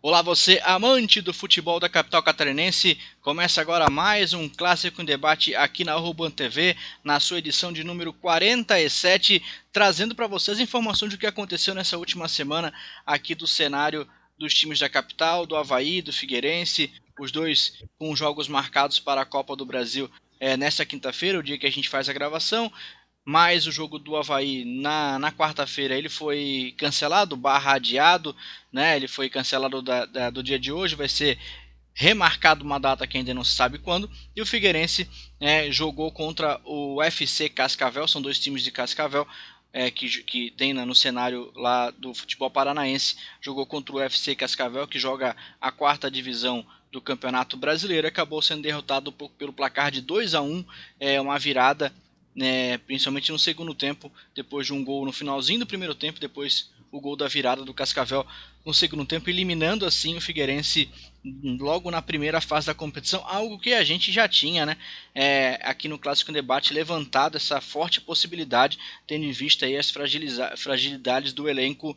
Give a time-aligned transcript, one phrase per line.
[0.00, 2.96] Olá, você amante do futebol da capital catarinense.
[3.20, 7.82] Começa agora mais um clássico em debate aqui na Urban TV, na sua edição de
[7.82, 9.42] número 47,
[9.72, 12.72] trazendo para vocês informações do que aconteceu nessa última semana
[13.04, 14.06] aqui do cenário
[14.38, 19.26] dos times da capital, do Havaí, do Figueirense, os dois com jogos marcados para a
[19.26, 20.08] Copa do Brasil
[20.38, 22.72] é, nesta quinta-feira, o dia que a gente faz a gravação
[23.28, 28.34] mas o jogo do Havaí na, na quarta-feira ele foi cancelado, barra adiado,
[28.72, 28.96] né?
[28.96, 31.38] Ele foi cancelado da, da, do dia de hoje, vai ser
[31.92, 34.10] remarcado uma data que ainda não se sabe quando.
[34.34, 35.06] E o Figueirense
[35.38, 39.28] é, jogou contra o FC Cascavel, são dois times de Cascavel.
[39.70, 44.88] É, que, que tem no cenário lá do futebol paranaense, jogou contra o FC Cascavel,
[44.88, 50.34] que joga a quarta divisão do Campeonato Brasileiro, acabou sendo derrotado pelo placar de 2
[50.34, 50.64] a 1
[50.98, 51.92] é uma virada
[52.34, 56.70] né, principalmente no segundo tempo, depois de um gol no finalzinho do primeiro tempo, depois
[56.90, 58.26] o gol da virada do Cascavel
[58.64, 60.90] no segundo tempo, eliminando assim o Figueirense
[61.58, 64.76] logo na primeira fase da competição, algo que a gente já tinha, né,
[65.14, 71.32] é, aqui no Clássico Debate, levantado essa forte possibilidade, tendo em vista aí as fragilidades
[71.32, 71.96] do elenco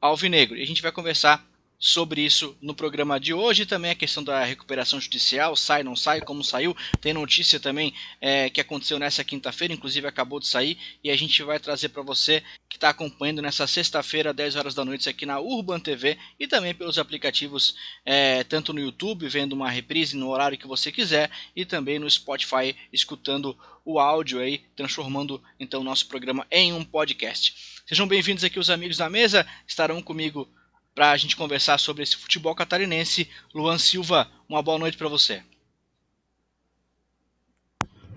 [0.00, 0.56] alvinegro.
[0.56, 1.46] E a gente vai conversar
[1.80, 3.64] sobre isso no programa de hoje.
[3.64, 6.76] Também a questão da recuperação judicial, sai, não sai, como saiu.
[7.00, 11.42] Tem notícia também é, que aconteceu nessa quinta-feira, inclusive acabou de sair, e a gente
[11.42, 15.40] vai trazer para você que está acompanhando nessa sexta-feira, 10 horas da noite, aqui na
[15.40, 20.58] Urban TV e também pelos aplicativos, é, tanto no YouTube, vendo uma reprise no horário
[20.58, 26.06] que você quiser, e também no Spotify, escutando o áudio aí, transformando então o nosso
[26.06, 27.80] programa em um podcast.
[27.86, 30.48] Sejam bem-vindos aqui os amigos da mesa, estarão comigo
[30.94, 33.28] para a gente conversar sobre esse futebol catarinense.
[33.54, 35.42] Luan Silva, uma boa noite para você.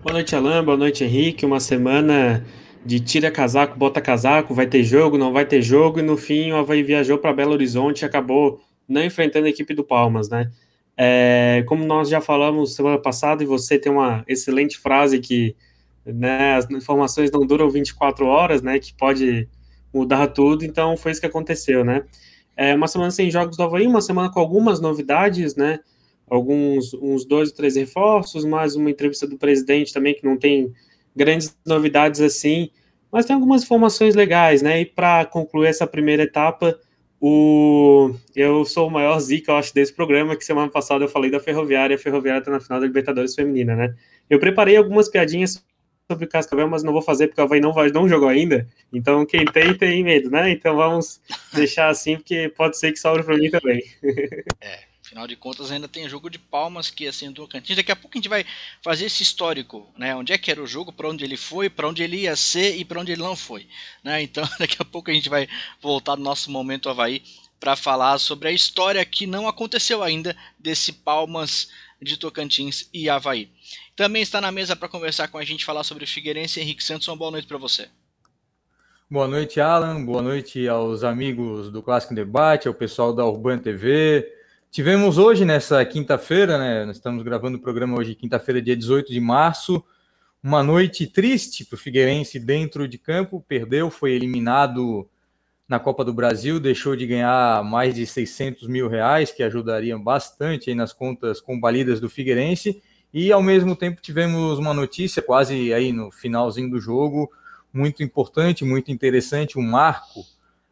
[0.02, 0.62] Boa noite, Alain.
[0.62, 1.46] Boa noite, Henrique.
[1.46, 2.44] Uma semana
[2.84, 6.52] de tira casaco, bota casaco, vai ter jogo, não vai ter jogo, e no fim
[6.52, 10.50] o Havaí viajou para Belo Horizonte e acabou não enfrentando a equipe do Palmas, né?
[10.96, 15.56] É, como nós já falamos semana passada, e você tem uma excelente frase que
[16.04, 18.78] né, as informações não duram 24 horas, né?
[18.78, 19.48] Que pode
[19.92, 22.04] mudar tudo, então foi isso que aconteceu, né?
[22.56, 25.80] É uma semana sem jogos do Havaí, uma semana com algumas novidades, né?
[26.28, 30.72] Alguns, uns dois ou três reforços, mais uma entrevista do presidente também, que não tem
[31.14, 32.70] grandes novidades assim,
[33.12, 34.80] mas tem algumas informações legais, né?
[34.80, 36.78] E para concluir essa primeira etapa,
[37.20, 38.14] o...
[38.34, 41.40] eu sou o maior zica, eu acho, desse programa, que semana passada eu falei da
[41.40, 43.94] Ferroviária, a Ferroviária está na final da Libertadores Feminina, né?
[44.28, 45.64] Eu preparei algumas piadinhas
[46.10, 48.68] sobre Cascavel, mas não vou fazer porque o Havaí não, vai, não jogou ainda.
[48.92, 50.50] Então, quem tem, tem medo, né?
[50.50, 51.20] Então, vamos
[51.52, 53.82] deixar assim, porque pode ser que sobre para mim também.
[54.60, 57.76] é, afinal de contas, ainda tem jogo de palmas que assim do cantinho.
[57.76, 58.44] Daqui a pouco a gente vai
[58.82, 60.14] fazer esse histórico, né?
[60.14, 62.76] Onde é que era o jogo, para onde ele foi, para onde ele ia ser
[62.76, 63.66] e para onde ele não foi,
[64.02, 64.22] né?
[64.22, 65.48] Então, daqui a pouco a gente vai
[65.80, 67.22] voltar no nosso momento Havaí
[67.58, 71.70] para falar sobre a história que não aconteceu ainda desse Palmas
[72.02, 73.48] de Tocantins e Havaí.
[73.96, 77.06] Também está na mesa para conversar com a gente, falar sobre Figueirense Henrique Santos.
[77.06, 77.88] Uma boa noite para você.
[79.08, 80.04] Boa noite, Alan.
[80.04, 84.28] Boa noite aos amigos do Clássico Debate, ao pessoal da Urban TV.
[84.68, 86.84] Tivemos hoje, nessa quinta-feira, né?
[86.84, 89.80] Nós estamos gravando o programa hoje, quinta-feira, dia 18 de março.
[90.42, 93.44] Uma noite triste para o Figueirense dentro de campo.
[93.46, 95.08] Perdeu, foi eliminado
[95.68, 100.74] na Copa do Brasil, deixou de ganhar mais de 600 mil reais, que ajudariam bastante
[100.74, 102.82] nas contas combalidas do Figueirense
[103.14, 107.30] e ao mesmo tempo tivemos uma notícia quase aí no finalzinho do jogo,
[107.72, 110.24] muito importante, muito interessante, um marco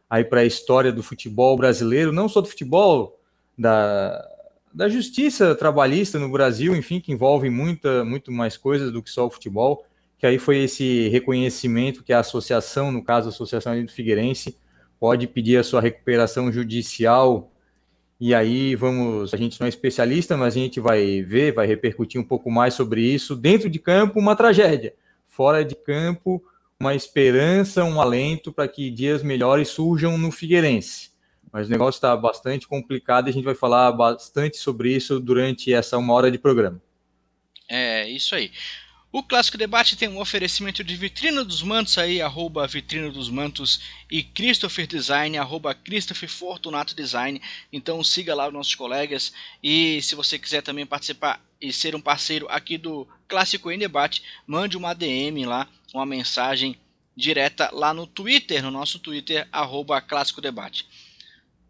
[0.09, 3.17] aí para a história do futebol brasileiro, não só do futebol,
[3.57, 4.27] da,
[4.73, 9.25] da justiça trabalhista no Brasil, enfim, que envolve muita, muito mais coisas do que só
[9.25, 9.85] o futebol,
[10.19, 14.57] que aí foi esse reconhecimento que a associação, no caso a Associação do Figueirense,
[14.99, 17.52] pode pedir a sua recuperação judicial
[18.19, 22.19] e aí vamos, a gente não é especialista, mas a gente vai ver, vai repercutir
[22.19, 23.35] um pouco mais sobre isso.
[23.35, 24.93] Dentro de campo, uma tragédia.
[25.27, 26.43] Fora de campo,
[26.79, 31.11] uma esperança, um alento para que dias melhores surjam no Figueirense.
[31.51, 35.73] Mas o negócio está bastante complicado e a gente vai falar bastante sobre isso durante
[35.73, 36.81] essa uma hora de programa.
[37.69, 38.51] É, isso aí.
[39.15, 43.79] O Clássico Debate tem um oferecimento de Vitrina dos Mantos aí, arroba Vitrina dos Mantos
[44.09, 47.39] e Christopher Design, arroba Christopher Fortunato Design.
[47.71, 49.31] Então siga lá os nossos colegas
[49.61, 54.23] e se você quiser também participar e ser um parceiro aqui do Clássico em Debate,
[54.47, 56.75] mande uma DM lá, uma mensagem
[57.15, 60.87] direta lá no Twitter, no nosso Twitter, arroba Clássico Debate.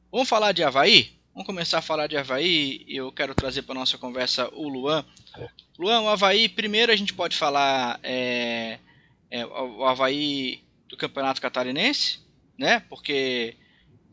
[0.10, 1.12] Vamos falar de Havaí?
[1.34, 2.86] Vamos começar a falar de Havaí.
[2.88, 5.04] Eu quero trazer para nossa conversa o Luan.
[5.80, 8.78] Luan, o Havaí, primeiro a gente pode falar é,
[9.32, 12.20] é, o Havaí do Campeonato Catarinense,
[12.56, 12.82] né?
[12.88, 13.56] Porque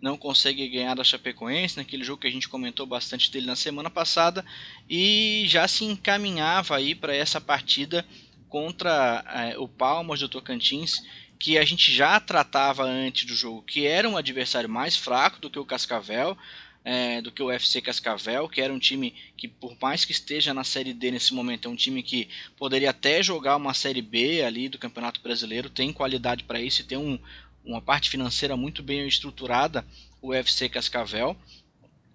[0.01, 3.91] não consegue ganhar da Chapecoense, naquele jogo que a gente comentou bastante dele na semana
[3.91, 4.43] passada,
[4.89, 8.03] e já se encaminhava aí para essa partida
[8.49, 11.03] contra é, o Palmas do Tocantins,
[11.39, 15.51] que a gente já tratava antes do jogo, que era um adversário mais fraco do
[15.51, 16.37] que o Cascavel,
[16.85, 20.55] é, do que o FC Cascavel, que era um time que, por mais que esteja
[20.55, 24.43] na Série D nesse momento, é um time que poderia até jogar uma Série B
[24.43, 27.19] ali do Campeonato Brasileiro, tem qualidade para isso e tem um,
[27.65, 29.87] uma parte financeira muito bem estruturada,
[30.23, 31.37] o UFC Cascavel,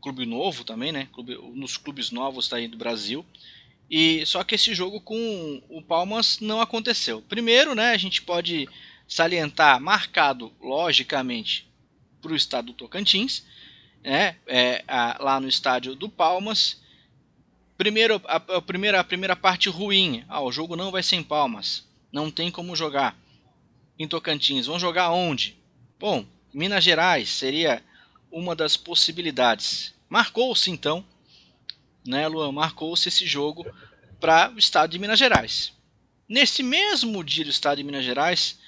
[0.01, 1.07] clube novo também, né?
[1.11, 3.25] Clube, nos clubes novos daí do Brasil.
[3.89, 7.21] E só que esse jogo com o Palmas não aconteceu.
[7.21, 8.67] Primeiro, né, a gente pode
[9.07, 11.67] salientar marcado logicamente
[12.21, 13.43] para o estado do Tocantins,
[14.05, 16.79] né, é, a, lá no estádio do Palmas.
[17.75, 21.23] Primeiro, a, a, primeira, a primeira parte ruim, ah, o jogo não vai ser em
[21.23, 23.17] Palmas, não tem como jogar
[23.97, 24.67] em Tocantins.
[24.67, 25.57] Vão jogar onde?
[25.99, 27.83] Bom, Minas Gerais seria
[28.31, 29.93] uma das possibilidades.
[30.07, 31.03] Marcou-se então,
[32.05, 32.51] né, Luan?
[32.51, 33.65] Marcou-se esse jogo
[34.19, 35.73] para o estado de Minas Gerais.
[36.29, 38.59] Nesse mesmo dia do estado de Minas Gerais,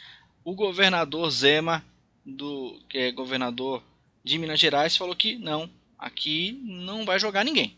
[0.43, 1.85] o governador Zema,
[2.25, 3.83] do, que é governador
[4.27, 7.75] de Minas Gerais, falou que não, aqui não vai jogar ninguém.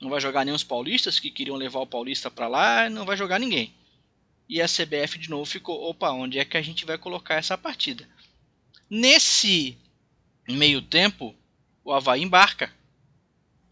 [0.00, 3.16] Não vai jogar nem os paulistas que queriam levar o paulista para lá, não vai
[3.16, 3.72] jogar ninguém.
[4.48, 7.56] E a CBF de novo ficou: opa, onde é que a gente vai colocar essa
[7.56, 8.08] partida?
[8.90, 9.78] Nesse
[10.48, 11.34] meio tempo,
[11.84, 12.72] o Havaí embarca.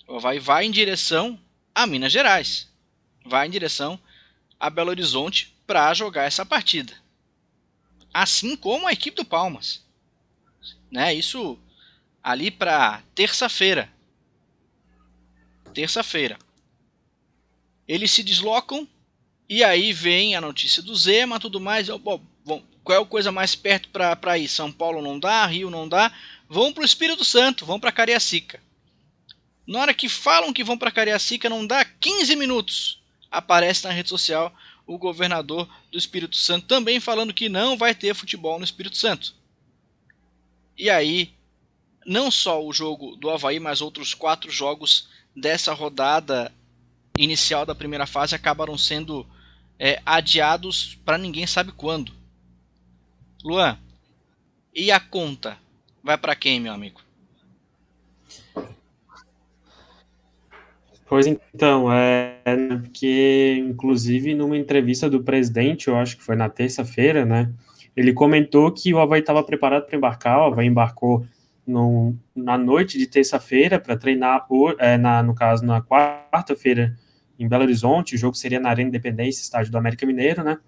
[0.06, 1.38] O Havaí vai em direção
[1.74, 2.68] a Minas Gerais.
[3.24, 4.00] Vai em direção
[4.58, 6.92] a Belo Horizonte para jogar essa partida.
[8.12, 9.84] Assim como a equipe do Palmas.
[10.90, 11.14] Né?
[11.14, 11.58] Isso
[12.22, 13.90] ali para terça-feira.
[15.74, 16.38] Terça-feira.
[17.86, 18.86] Eles se deslocam
[19.48, 21.88] e aí vem a notícia do Zema, tudo mais.
[21.88, 22.22] Bom,
[22.84, 24.48] qual é a coisa mais perto para ir?
[24.48, 26.12] São Paulo não dá, Rio não dá.
[26.48, 28.60] Vão para o Espírito Santo, vão para Cariacica.
[29.66, 33.00] Na hora que falam que vão para Cariacica, não dá 15 minutos.
[33.30, 34.52] Aparece na rede social
[34.86, 39.34] o governador do Espírito Santo também falando que não vai ter futebol no Espírito Santo.
[40.76, 41.32] E aí,
[42.06, 46.52] não só o jogo do Havaí, mas outros quatro jogos dessa rodada
[47.16, 49.26] inicial da primeira fase acabaram sendo
[49.78, 52.12] é, adiados para ninguém sabe quando.
[53.44, 53.78] Luan,
[54.74, 55.58] e a conta
[56.02, 57.00] vai para quem, meu amigo?
[61.08, 62.38] Pois então, é
[62.82, 67.52] porque, inclusive, numa entrevista do presidente, eu acho que foi na terça-feira, né?
[67.96, 71.26] Ele comentou que o Havaí estava preparado para embarcar, o Havaí embarcou
[71.66, 76.96] no, na noite de terça-feira para treinar, por, é, na, no caso, na quarta-feira
[77.38, 80.58] em Belo Horizonte, o jogo seria na Arena Independência, estádio do América Mineiro, né?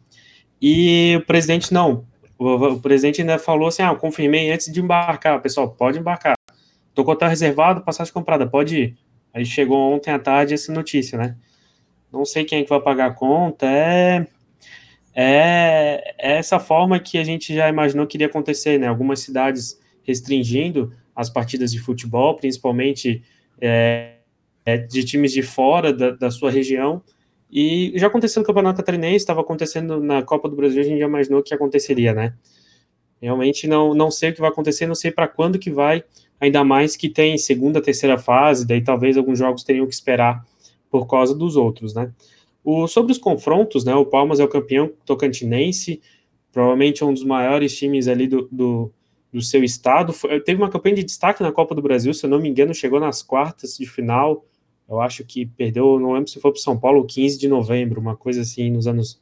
[0.61, 2.07] E o presidente não.
[2.39, 5.41] O, o presidente ainda falou assim: ah, eu confirmei antes de embarcar.
[5.43, 6.35] Pessoal, pode embarcar.
[6.95, 8.99] Tô com hotel reservado, passagem comprada, pode ir.
[9.35, 11.37] Aí chegou ontem à tarde essa notícia, né?
[12.13, 13.67] Não sei quem é que vai pagar a conta.
[13.67, 14.27] É,
[15.15, 18.87] é, é essa forma que a gente já imaginou que iria acontecer, né?
[18.87, 23.23] Algumas cidades restringindo as partidas de futebol, principalmente
[23.61, 24.17] é,
[24.65, 27.03] é, de times de fora da, da, sua região.
[27.51, 31.07] E já aconteceu no Campeonato Catarinense, estava acontecendo na Copa do Brasil, a gente já
[31.07, 32.35] imaginou que aconteceria, né?
[33.21, 36.03] Realmente não, não sei o que vai acontecer, não sei para quando que vai,
[36.41, 40.45] ainda mais que tem segunda, terceira fase, daí talvez alguns jogos teriam que esperar
[40.91, 42.11] por causa dos outros, né?
[42.65, 43.95] O, sobre os confrontos, né?
[43.95, 46.01] O Palmas é o campeão tocantinense,
[46.51, 48.93] provavelmente é um dos maiores times ali do, do,
[49.33, 50.13] do seu estado.
[50.13, 52.75] Foi, teve uma campanha de destaque na Copa do Brasil, se eu não me engano,
[52.75, 54.45] chegou nas quartas de final,
[54.89, 58.17] eu acho que perdeu, não lembro se foi para São Paulo 15 de novembro, uma
[58.17, 59.21] coisa assim, nos anos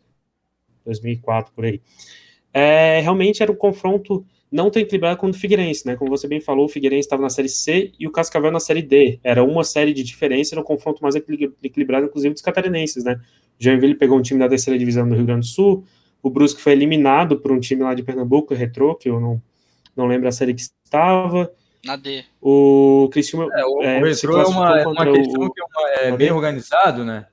[0.84, 1.80] 2004, por aí.
[2.52, 5.94] É, realmente era um confronto não tão equilibrado quanto o Figueirense, né?
[5.94, 8.82] Como você bem falou, o Figueirense estava na Série C e o Cascavel na Série
[8.82, 9.20] D.
[9.22, 13.20] Era uma série de diferença, era um confronto mais equilibrado, inclusive dos catarinenses, né?
[13.60, 15.84] O Joinville pegou um time da terceira divisão do Rio Grande do Sul,
[16.22, 19.40] o Brusque foi eliminado por um time lá de Pernambuco, o Retrô, que eu não,
[19.96, 21.52] não lembro a série que estava.
[21.84, 22.24] Na D.
[22.40, 23.50] O Cristiano.
[23.52, 26.16] É, o, é, o Retro é uma, é uma questão o, que é, uma, é
[26.16, 27.26] bem organizado, né?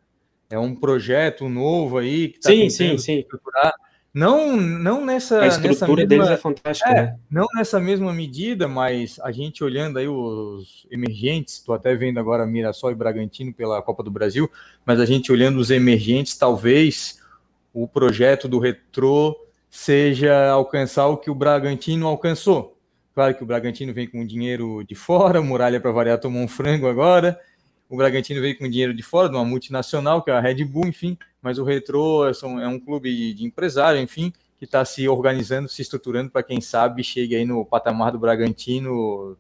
[0.50, 3.20] É um projeto novo aí que está sim, sim, sim.
[3.20, 3.74] estruturar.
[4.14, 5.42] Não, não nessa.
[5.42, 7.20] A estrutura nessa mesma, deles é fantástica, é, né?
[7.30, 12.46] Não nessa mesma medida, mas a gente olhando aí os emergentes, estou até vendo agora
[12.46, 14.50] Mirassol e Bragantino pela Copa do Brasil,
[14.86, 17.22] mas a gente olhando os emergentes, talvez
[17.74, 19.36] o projeto do Retrô
[19.70, 22.78] seja alcançar o que o Bragantino alcançou
[23.18, 26.48] Claro que o Bragantino vem com dinheiro de fora, o Muralha para variar tomou um
[26.48, 27.36] frango agora.
[27.90, 30.86] O Bragantino veio com dinheiro de fora, de uma multinacional, que é a Red Bull,
[30.86, 31.18] enfim.
[31.42, 32.32] Mas o Retro é,
[32.64, 37.04] é um clube de empresário, enfim, que está se organizando, se estruturando para quem sabe
[37.04, 39.36] chegue aí no patamar do Bragantino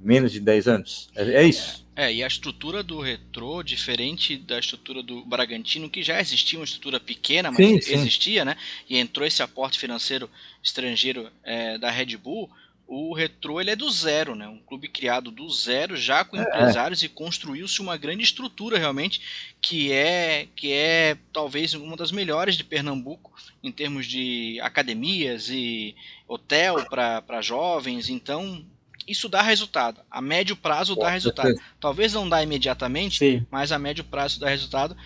[0.00, 1.10] menos de 10 anos.
[1.14, 1.86] É, é, isso.
[1.94, 6.64] É, e a estrutura do retrô, diferente da estrutura do Bragantino, que já existia uma
[6.64, 7.94] estrutura pequena, mas sim, sim.
[7.94, 8.56] existia, né?
[8.88, 10.28] E entrou esse aporte financeiro
[10.62, 12.50] estrangeiro é, da Red Bull.
[12.86, 14.48] O Retrô ele é do zero, né?
[14.48, 16.42] Um clube criado do zero, já com é.
[16.42, 19.20] empresários e construiu-se uma grande estrutura realmente,
[19.60, 25.94] que é que é talvez uma das melhores de Pernambuco em termos de academias e
[26.26, 28.08] hotel para jovens.
[28.08, 28.64] Então
[29.06, 30.00] isso dá resultado.
[30.10, 31.54] A médio prazo dá resultado.
[31.80, 33.46] Talvez não dá imediatamente, Sim.
[33.50, 34.96] mas a médio prazo dá resultado.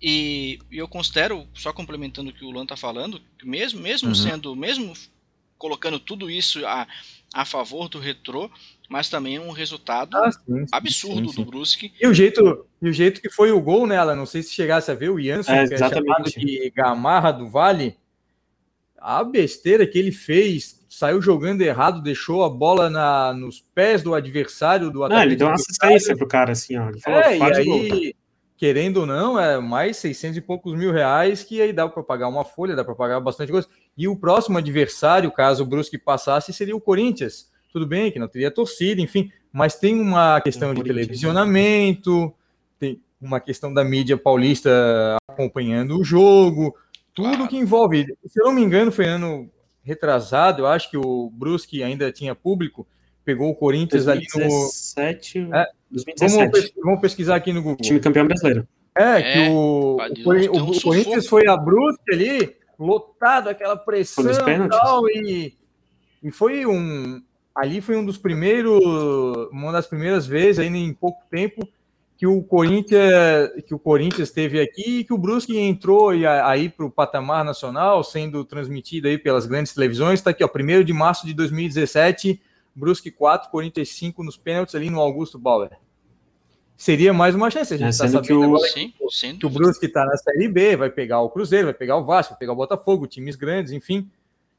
[0.00, 4.08] E, e, eu considero, só complementando o que o Luan está falando, que mesmo, mesmo
[4.08, 4.14] uhum.
[4.14, 4.94] sendo, mesmo
[5.58, 6.88] colocando tudo isso a,
[7.34, 8.50] a favor do retrô,
[8.88, 11.92] mas também um resultado ah, sim, sim, absurdo sim, do Brusque.
[12.00, 14.90] E o jeito, e o jeito que foi o gol nela, não sei se chegasse
[14.90, 17.96] a ver o Janssen, é, que é chamado de Gamarra do Vale,
[18.96, 24.12] a besteira que ele fez saiu jogando errado, deixou a bola na, nos pés do
[24.12, 26.88] adversário do Não, ele deu uma assistência pro cara, assim, ó.
[26.88, 28.14] Ele falou, é, e aí,
[28.56, 32.26] querendo ou não, é mais 600 e poucos mil reais que aí dá para pagar
[32.26, 33.68] uma folha, dá para pagar bastante coisa.
[33.96, 37.48] E o próximo adversário, caso o Brusque passasse, seria o Corinthians.
[37.72, 42.34] Tudo bem que não teria torcida, enfim, mas tem uma questão de televisionamento,
[42.80, 46.74] tem uma questão da mídia paulista acompanhando o jogo,
[47.14, 48.06] tudo que envolve.
[48.26, 49.48] Se eu não me engano, foi ano
[49.82, 52.86] retrasado, eu acho que o Brusque ainda tinha público,
[53.24, 55.56] pegou o Corinthians 2017, ali no.
[55.56, 56.74] É, 2017.
[56.82, 57.78] Vamos, pesquisar aqui no Google.
[57.82, 58.66] Time campeão brasileiro.
[58.96, 64.68] É, que é, o, o, o, Corinthians foi a Brusque ali, lotado, aquela pressão e
[64.68, 65.56] tal, e,
[66.22, 67.22] e foi um.
[67.54, 68.80] Ali foi um dos primeiros,
[69.50, 71.68] uma das primeiras vezes, ainda em pouco tempo,
[72.20, 76.84] que o Corinthians que o Corinthians esteve aqui e que o Brusque entrou aí para
[76.84, 80.20] o patamar nacional, sendo transmitido aí pelas grandes televisões.
[80.20, 82.38] Está aqui, ó, 1 de março de 2017,
[82.74, 85.70] Brusque 4, Corinthians 5 nos pênaltis ali no Augusto Bauer.
[86.76, 87.72] Seria mais uma chance.
[87.72, 90.46] A gente está é, sabendo que o, sim, sim, que o Brusque está na Série
[90.46, 93.72] B, vai pegar o Cruzeiro, vai pegar o Vasco, vai pegar o Botafogo, times grandes,
[93.72, 94.10] enfim.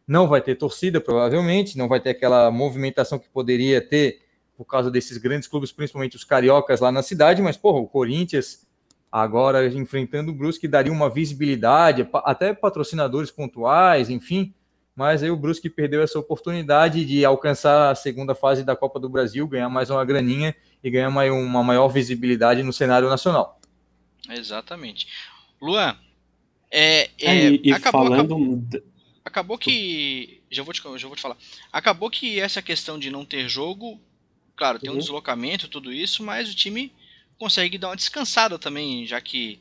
[0.08, 4.20] Não vai ter torcida, provavelmente, não vai ter aquela movimentação que poderia ter
[4.62, 8.68] por causa desses grandes clubes, principalmente os cariocas lá na cidade, mas, porra, o Corinthians
[9.12, 14.53] agora enfrentando o Brusque daria uma visibilidade, até patrocinadores pontuais, enfim,
[14.96, 19.10] mas aí o Brusque perdeu essa oportunidade de alcançar a segunda fase da Copa do
[19.10, 23.60] Brasil, ganhar mais uma graninha e ganhar uma maior visibilidade no cenário nacional.
[24.30, 25.08] Exatamente.
[25.60, 25.98] Luan,
[26.70, 28.20] é, é, é e, acabou, falando...
[28.20, 28.84] acabou,
[29.25, 31.38] acabou que já vou te, já vou te falar.
[31.74, 34.00] Acabou que essa questão de não ter jogo
[34.62, 35.00] Claro, tem um uhum.
[35.00, 36.94] deslocamento, tudo isso, mas o time
[37.36, 39.60] consegue dar uma descansada também, já que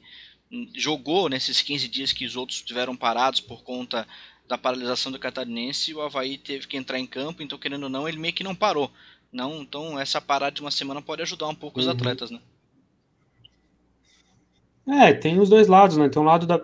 [0.76, 4.06] jogou nesses 15 dias que os outros tiveram parados por conta
[4.46, 8.06] da paralisação do catarinense, o Havaí teve que entrar em campo, então querendo ou não,
[8.06, 8.92] ele meio que não parou.
[9.32, 11.86] Não, então essa parada de uma semana pode ajudar um pouco uhum.
[11.86, 12.38] os atletas, né?
[14.86, 16.10] É, tem os dois lados, né?
[16.10, 16.60] Tem um lado da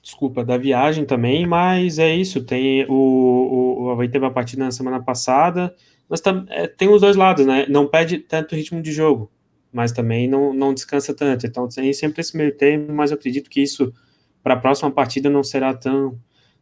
[0.00, 4.64] desculpa, da viagem também, mas é isso, tem o, o, o Havaí teve a partida
[4.64, 5.76] na semana passada,
[6.08, 7.66] mas é, tem os dois lados, né?
[7.68, 9.30] Não perde tanto ritmo de jogo,
[9.72, 11.46] mas também não, não descansa tanto.
[11.46, 13.92] Então tem sempre esse meio termo, mas eu acredito que isso
[14.42, 16.18] para a próxima partida não será tão,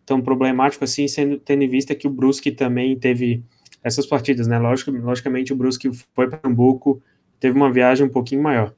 [0.06, 3.44] tão problemático assim, sendo, tendo em vista que o Brusque também teve
[3.82, 4.58] essas partidas, né?
[4.58, 7.02] Lógico, logicamente o Brusque foi para Pernambuco,
[7.38, 8.74] teve uma viagem um pouquinho maior.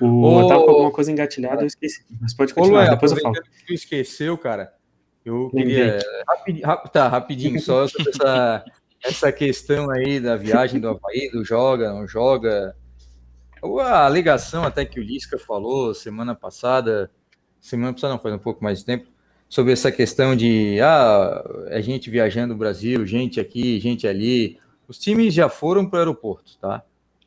[0.00, 2.04] O Ô, Otávio com alguma coisa engatilhada, eu esqueci.
[2.20, 3.34] Mas pode continuar, Ô, depois eu falo.
[3.64, 4.74] Que esqueceu, cara.
[5.24, 5.98] Eu queria.
[6.26, 6.60] Rapid,
[6.92, 8.64] tá, rapidinho, só sobre essa
[9.02, 12.76] essa questão aí da viagem do Havaí, do joga, não joga.
[13.62, 17.10] A alegação até que o Lisca falou semana passada,
[17.60, 19.08] semana passada não, faz um pouco mais de tempo,
[19.48, 24.58] sobre essa questão de ah, é gente viajando o Brasil, gente aqui, gente ali.
[24.88, 26.82] Os times já foram para o aeroporto, tá?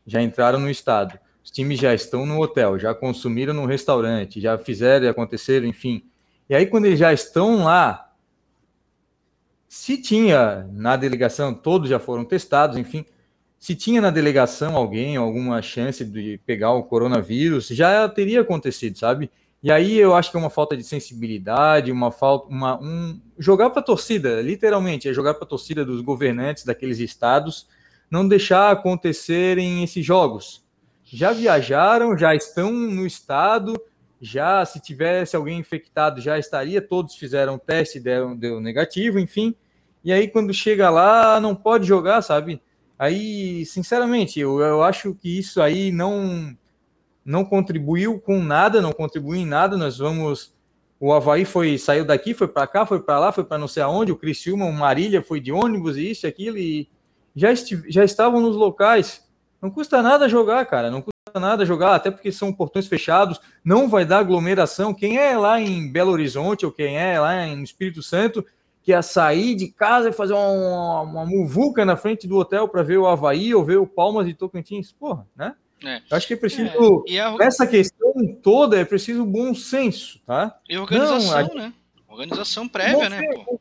[0.06, 1.20] Já entraram no estado.
[1.44, 6.04] Os times já estão no hotel, já consumiram no restaurante, já fizeram e aconteceram, enfim.
[6.50, 8.09] E aí, quando eles já estão lá,
[9.70, 13.06] se tinha na delegação, todos já foram testados, enfim,
[13.60, 19.30] se tinha na delegação alguém, alguma chance de pegar o coronavírus, já teria acontecido, sabe?
[19.62, 23.70] E aí eu acho que é uma falta de sensibilidade, uma falta, uma, um jogar
[23.70, 27.68] para a torcida, literalmente, é jogar para a torcida dos governantes daqueles estados,
[28.10, 30.66] não deixar acontecerem esses jogos.
[31.04, 33.80] Já viajaram, já estão no estado,
[34.22, 39.56] já se tivesse alguém infectado, já estaria, todos fizeram teste, deu, deu negativo, enfim.
[40.04, 42.62] E aí, quando chega lá, não pode jogar, sabe?
[42.98, 46.56] Aí, sinceramente, eu, eu acho que isso aí não,
[47.24, 49.78] não contribuiu com nada, não contribuiu em nada.
[49.78, 50.54] Nós vamos.
[51.00, 53.84] O Havaí foi, saiu daqui, foi para cá, foi para lá, foi para não sei
[53.84, 54.12] aonde.
[54.12, 56.90] O Criciúma, o Marília foi de ônibus, e isso, aquilo, e,
[57.34, 57.50] já,
[57.88, 59.26] já estavam nos locais.
[59.62, 60.92] Não custa nada jogar, cara.
[60.92, 61.02] Não
[61.36, 64.94] nada jogar, até porque são portões fechados, não vai dar aglomeração.
[64.94, 68.46] Quem é lá em Belo Horizonte ou quem é lá em Espírito Santo
[68.82, 72.82] que ia sair de casa e fazer uma, uma muvuca na frente do hotel para
[72.82, 75.54] ver o Havaí ou ver o Palmas e Tocantins, porra, né?
[75.84, 76.02] É.
[76.12, 77.04] Acho que é preciso.
[77.08, 77.20] É.
[77.20, 77.38] A...
[77.40, 80.58] Essa questão toda é preciso bom senso, tá?
[80.68, 81.56] E organização, Não, a...
[81.56, 81.74] né?
[82.08, 83.20] Organização prévia, bom né?
[83.20, 83.60] Senso,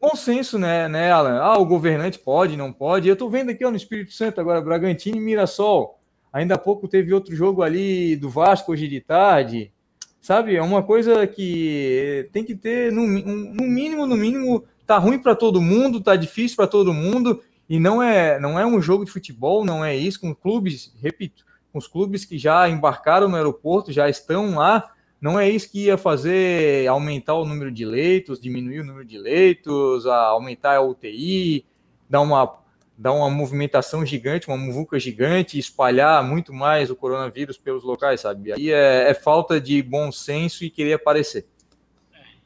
[0.00, 1.38] bom senso, né, né, Alan?
[1.40, 3.08] Ah, o governante pode, não pode.
[3.08, 5.95] Eu tô vendo aqui ó, no Espírito Santo agora, Bragantino e Mirassol.
[6.36, 9.72] Ainda há pouco teve outro jogo ali do Vasco hoje de tarde.
[10.20, 10.54] Sabe?
[10.54, 15.34] É uma coisa que tem que ter, no, no mínimo, no mínimo, tá ruim para
[15.34, 19.10] todo mundo, tá difícil para todo mundo, e não é, não é um jogo de
[19.10, 23.90] futebol, não é isso, com clubes, repito, com os clubes que já embarcaram no aeroporto,
[23.90, 28.80] já estão lá, não é isso que ia fazer aumentar o número de leitos, diminuir
[28.80, 31.64] o número de leitos, aumentar a UTI,
[32.10, 32.65] dar uma
[32.96, 38.52] dar uma movimentação gigante, uma muvuca gigante, espalhar muito mais o coronavírus pelos locais, sabe?
[38.52, 41.46] Aí é, é falta de bom senso e querer aparecer.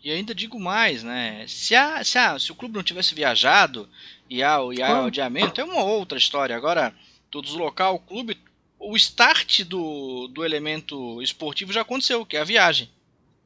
[0.03, 1.45] E ainda digo mais, né?
[1.47, 3.89] Se, a, se, a, se o clube não tivesse viajado
[4.29, 5.07] e há, e há ah.
[5.07, 6.57] adiamento, é uma outra história.
[6.57, 6.95] Agora,
[7.31, 8.39] do deslocar o clube,
[8.79, 12.89] o start do, do elemento esportivo já aconteceu, que é a viagem.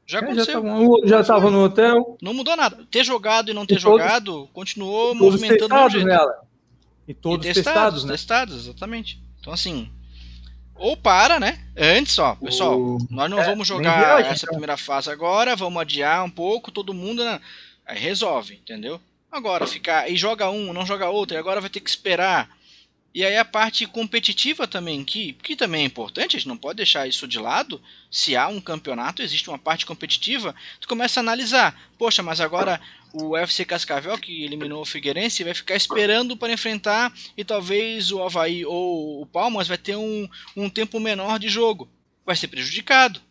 [0.07, 0.65] Já aconteceu.
[0.65, 2.17] É, já estava no hotel.
[2.23, 2.87] Não mudou nada.
[2.91, 6.09] Ter jogado e não ter e jogado todos, continuou movimentando o jeito.
[7.07, 8.13] E todos e testados, testados, né?
[8.13, 9.21] Testados, exatamente.
[9.41, 9.91] Então, assim,
[10.75, 11.61] ou para, né?
[11.77, 12.99] Antes, ó, pessoal, o...
[13.11, 14.55] nós não é, vamos jogar viagem, essa então.
[14.55, 17.41] primeira fase agora, vamos adiar um pouco, todo mundo, né?
[17.87, 19.01] Aí resolve, entendeu?
[19.31, 22.49] Agora, ficar e joga um, não joga outro, e agora vai ter que esperar.
[23.15, 26.79] E aí a parte competitiva também, que, que também é importante, a gente não pode
[26.79, 27.81] deixar isso de lado.
[28.11, 31.81] Se há um campeonato, existe uma parte competitiva, tu começa a analisar.
[31.97, 32.81] Poxa, mas agora
[33.13, 38.21] o FC Cascavel, que eliminou o Figueirense, vai ficar esperando para enfrentar e talvez o
[38.21, 41.89] Havaí ou o Palmas vai ter um, um tempo menor de jogo.
[42.27, 43.23] Vai ser prejudicado.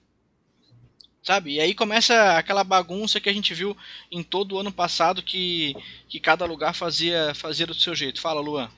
[1.21, 1.55] Sabe?
[1.55, 3.75] E aí começa aquela bagunça que a gente viu
[4.09, 5.75] em todo o ano passado que,
[6.07, 8.21] que cada lugar fazia, fazia do seu jeito.
[8.21, 8.71] Fala, Luan.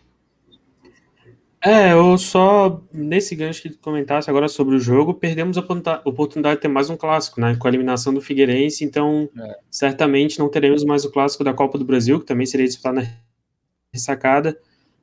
[1.65, 5.62] É, eu só, nesse gancho que comentasse agora sobre o jogo, perdemos a
[6.06, 9.58] oportunidade de ter mais um clássico, né, com a eliminação do Figueirense, então é.
[9.71, 13.08] certamente não teremos mais o clássico da Copa do Brasil, que também seria disputado na
[13.91, 14.56] ressacada.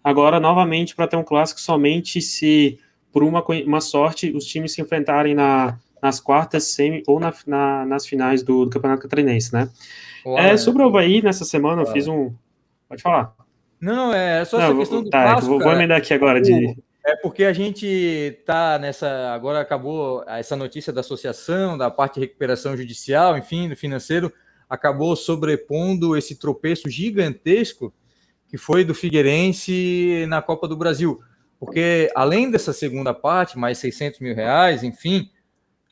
[0.04, 2.78] Agora, novamente, para ter um clássico somente se,
[3.10, 7.84] por uma, uma sorte, os times se enfrentarem na, nas quartas, semi ou na, na,
[7.86, 9.68] nas finais do, do Campeonato Catarinense, né.
[10.38, 12.32] é, sobre o Havaí, nessa semana eu fiz um...
[12.88, 13.34] Pode falar.
[13.82, 16.76] Não, é só não, essa questão do tá, clássico, vou, vou emendar aqui agora de...
[17.04, 19.32] É porque a gente tá nessa.
[19.34, 24.32] Agora acabou essa notícia da associação, da parte de recuperação judicial, enfim, do financeiro,
[24.70, 27.92] acabou sobrepondo esse tropeço gigantesco
[28.48, 31.20] que foi do Figueirense na Copa do Brasil.
[31.58, 35.28] Porque além dessa segunda parte, mais 600 mil reais, enfim,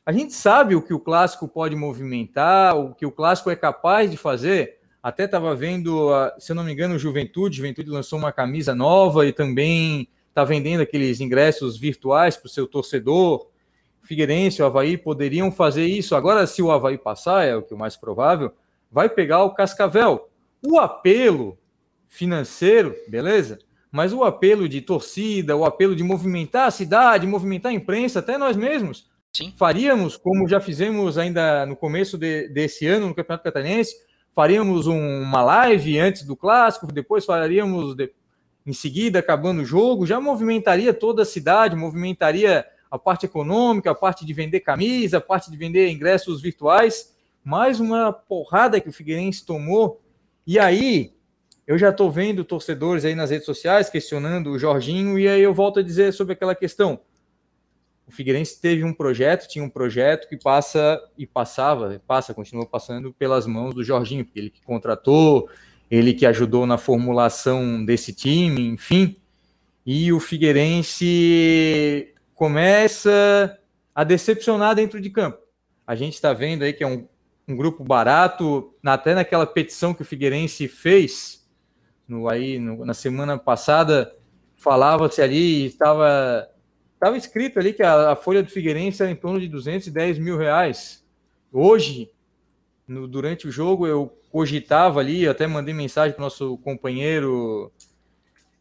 [0.05, 4.09] a gente sabe o que o clássico pode movimentar, o que o clássico é capaz
[4.09, 4.79] de fazer.
[5.01, 7.57] Até estava vendo, se eu não me engano, Juventude.
[7.57, 12.67] Juventude lançou uma camisa nova e também está vendendo aqueles ingressos virtuais para o seu
[12.67, 13.47] torcedor.
[14.03, 16.15] Figueirense, o Havaí poderiam fazer isso.
[16.15, 18.51] Agora, se o Havaí passar, é o que é o mais provável,
[18.91, 20.29] vai pegar o Cascavel.
[20.61, 21.57] O apelo
[22.07, 23.57] financeiro, beleza?
[23.91, 28.37] Mas o apelo de torcida, o apelo de movimentar a cidade, movimentar a imprensa, até
[28.37, 29.53] nós mesmos, Sim.
[29.57, 33.95] faríamos, como já fizemos ainda no começo de, desse ano no Campeonato Catarinense,
[34.33, 38.11] faríamos um, uma live antes do clássico, depois faríamos de,
[38.65, 43.95] em seguida, acabando o jogo, já movimentaria toda a cidade, movimentaria a parte econômica, a
[43.95, 47.15] parte de vender camisa, a parte de vender ingressos virtuais.
[47.43, 50.01] Mais uma porrada que o Figueirense tomou.
[50.45, 51.13] E aí,
[51.65, 55.53] eu já estou vendo torcedores aí nas redes sociais questionando o Jorginho, e aí eu
[55.53, 56.99] volto a dizer sobre aquela questão
[58.11, 63.13] o Figueirense teve um projeto, tinha um projeto que passa e passava, passa, continua passando
[63.13, 65.49] pelas mãos do Jorginho, ele que contratou,
[65.89, 69.15] ele que ajudou na formulação desse time, enfim.
[69.85, 73.57] E o Figueirense começa
[73.95, 75.39] a decepcionar dentro de campo.
[75.87, 77.07] A gente está vendo aí que é um,
[77.47, 81.47] um grupo barato, até naquela petição que o Figueirense fez
[82.07, 84.13] no, aí, no, na semana passada,
[84.57, 86.49] falava-se ali, estava
[87.01, 90.37] Estava escrito ali que a, a, folha do Figueirense era em torno de 210 mil
[90.37, 91.03] reais.
[91.51, 92.11] Hoje,
[92.87, 97.71] no, durante o jogo, eu cogitava ali, até mandei mensagem para o nosso companheiro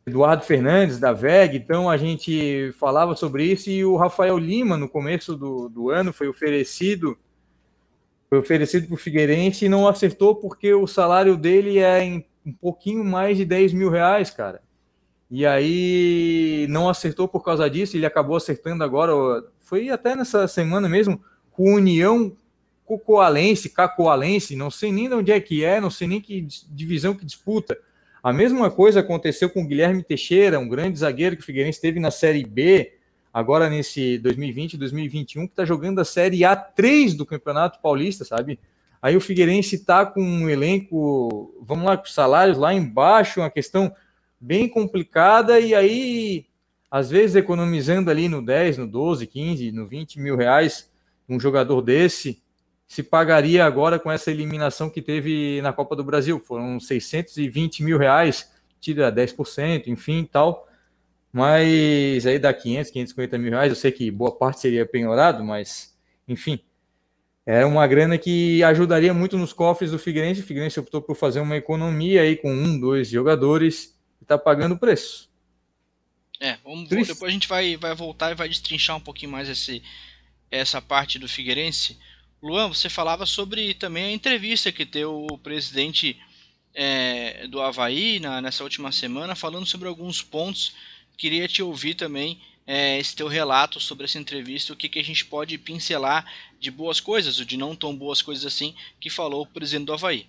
[0.06, 4.88] Eduardo Fernandes, da VEG, então a gente falava sobre isso, e o Rafael Lima, no
[4.88, 7.18] começo do, do ano, foi oferecido
[8.30, 12.54] foi oferecido para o Figueirense e não acertou porque o salário dele é em um
[12.54, 14.62] pouquinho mais de 10 mil reais, cara.
[15.30, 19.12] E aí não acertou por causa disso, ele acabou acertando agora,
[19.60, 22.36] foi até nessa semana mesmo, com União
[22.84, 27.14] Cocoalense, Cacoalense, não sei nem de onde é que é, não sei nem que divisão
[27.14, 27.78] que disputa.
[28.20, 32.00] A mesma coisa aconteceu com o Guilherme Teixeira, um grande zagueiro que o Figueirense teve
[32.00, 32.92] na Série B,
[33.32, 38.58] agora nesse 2020, 2021, que está jogando a Série A3 do Campeonato Paulista, sabe?
[39.00, 43.94] Aí o Figueirense está com um elenco, vamos lá, com salários lá embaixo, uma questão
[44.40, 46.46] bem complicada, e aí,
[46.90, 50.90] às vezes, economizando ali no 10, no 12, 15, no 20 mil reais,
[51.28, 52.42] um jogador desse
[52.90, 56.40] se pagaria agora com essa eliminação que teve na Copa do Brasil.
[56.40, 58.50] Foram 620 mil reais,
[58.80, 60.66] tira 10%, enfim, tal.
[61.32, 63.70] Mas aí dá 500, 550 mil reais.
[63.70, 66.58] Eu sei que boa parte seria penhorado, mas enfim.
[67.46, 70.40] É uma grana que ajudaria muito nos cofres do Figueirense.
[70.40, 73.96] O Figueirense optou por fazer uma economia aí com um, dois jogadores
[74.30, 75.28] está pagando o preço.
[76.38, 79.82] É, vamos, depois a gente vai, vai voltar e vai destrinchar um pouquinho mais esse,
[80.50, 81.98] essa parte do Figueirense.
[82.42, 86.18] Luan, você falava sobre também a entrevista que deu o presidente
[86.72, 90.74] é, do Havaí na, nessa última semana, falando sobre alguns pontos.
[91.18, 95.04] Queria te ouvir também é, esse teu relato sobre essa entrevista, o que, que a
[95.04, 96.24] gente pode pincelar
[96.58, 99.92] de boas coisas, ou de não tão boas coisas assim, que falou o presidente do
[99.92, 100.26] Havaí.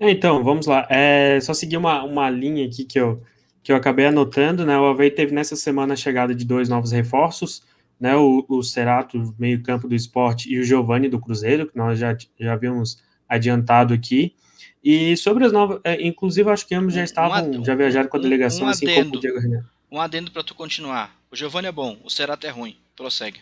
[0.00, 0.86] É, então, vamos lá.
[0.88, 3.22] É só seguir uma, uma linha aqui que eu,
[3.62, 4.78] que eu acabei anotando, né?
[4.78, 7.64] O Havaí teve nessa semana a chegada de dois novos reforços,
[7.98, 8.16] né?
[8.16, 12.52] O, o Cerato, meio-campo do esporte, e o Giovanni do Cruzeiro, que nós já, já
[12.52, 14.34] havíamos adiantado aqui.
[14.82, 18.16] E sobre as novas, é, inclusive acho que ambos já estavam, um já viajaram com
[18.16, 19.64] a delegação, um, um assim como o Diego Renan.
[19.90, 21.16] Um adendo para tu continuar.
[21.30, 22.76] O Giovanni é bom, o Cerato é ruim.
[22.94, 23.40] Prossegue.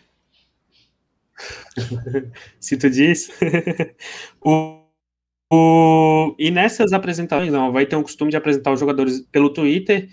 [2.58, 3.30] Se tu diz.
[4.40, 4.85] o
[5.52, 10.08] o, e nessas apresentações, não, vai ter um costume de apresentar os jogadores pelo Twitter,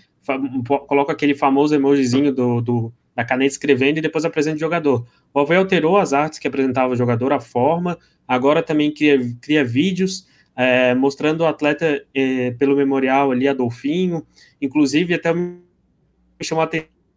[0.86, 5.06] coloca aquele famoso emojizinho do, do, da caneta escrevendo e depois apresenta o jogador.
[5.32, 9.64] O Havaí alterou as artes que apresentava o jogador, a forma, agora também cria, cria
[9.64, 14.24] vídeos é, mostrando o atleta é, pelo memorial ali, Adolfinho,
[14.60, 15.58] inclusive até me
[16.42, 16.70] chamou a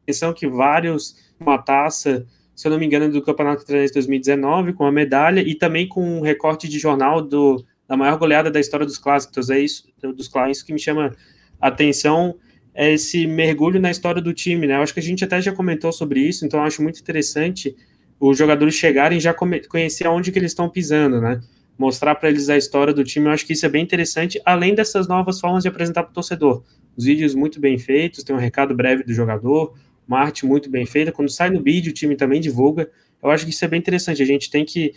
[0.05, 2.25] atenção que vários, uma taça,
[2.55, 6.19] se eu não me engano, do Campeonato de 2019, com a medalha, e também com
[6.19, 9.49] um recorte de jornal do da maior goleada da história dos clássicos.
[9.49, 11.15] É isso, dos clássicos que me chama
[11.59, 12.35] a atenção
[12.73, 14.75] é esse mergulho na história do time, né?
[14.75, 17.75] Eu acho que a gente até já comentou sobre isso, então acho muito interessante
[18.19, 21.41] os jogadores chegarem já conhecer aonde que eles estão pisando, né?
[21.77, 24.75] Mostrar para eles a história do time, eu acho que isso é bem interessante, além
[24.75, 26.63] dessas novas formas de apresentar para o torcedor.
[26.95, 29.75] Os vídeos muito bem feitos, tem um recado breve do jogador,
[30.07, 31.11] uma arte muito bem feita.
[31.11, 32.89] Quando sai no vídeo, o time também divulga.
[33.21, 34.93] Eu acho que isso é bem interessante, a gente tem que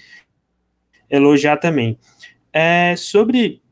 [1.10, 1.98] elogiar também.
[2.52, 3.62] É, sobre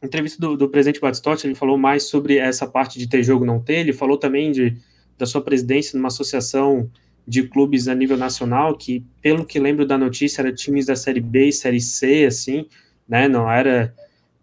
[0.00, 3.44] a entrevista do, do presidente Batistotti, ele falou mais sobre essa parte de ter jogo
[3.44, 4.76] não ter, ele falou também de,
[5.16, 6.90] da sua presidência numa associação
[7.26, 11.20] de clubes a nível nacional, que, pelo que lembro da notícia, era times da Série
[11.20, 12.66] B e Série C, assim,
[13.06, 13.94] né, não era,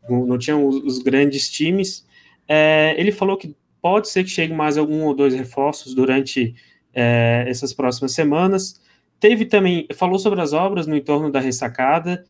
[0.07, 2.05] não tinham os, os grandes times.
[2.47, 6.53] É, ele falou que pode ser que chegue mais algum ou dois reforços durante
[6.93, 8.79] é, essas próximas semanas.
[9.19, 12.23] Teve também, falou sobre as obras no entorno da ressacada,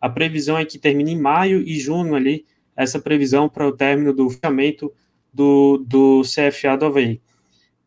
[0.00, 2.44] a previsão é que termine em maio e junho ali,
[2.76, 4.92] essa previsão para o término do fechamento
[5.32, 7.20] do, do CFA do Havaí.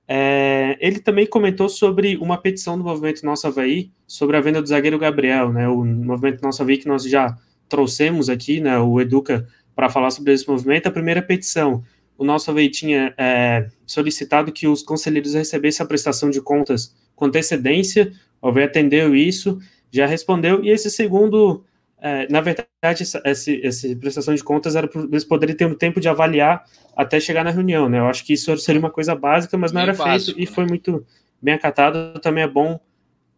[0.08, 4.68] É, ele também comentou sobre uma petição do Movimento Nosso Havaí sobre a venda do
[4.68, 7.34] zagueiro Gabriel, né, o Movimento Nosso Havaí que nós já
[7.70, 10.88] trouxemos aqui, né, o Educa, para falar sobre esse movimento.
[10.88, 11.82] A primeira petição,
[12.18, 17.26] o Nosso Havaí tinha é, solicitado que os conselheiros recebessem a prestação de contas com
[17.26, 21.64] antecedência, o Havaí atendeu isso, já respondeu, e esse segundo
[22.04, 25.76] é, na verdade, essa, essa, essa, prestação de contas era para eles poderem ter um
[25.76, 26.66] tempo de avaliar
[26.98, 28.00] até chegar na reunião, né?
[28.00, 30.50] Eu acho que isso seria uma coisa básica, mas não bem era básico, feito e
[30.50, 30.56] né?
[30.56, 31.06] foi muito
[31.40, 32.20] bem acatado.
[32.20, 32.80] Também é bom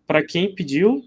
[0.08, 1.04] para quem pediu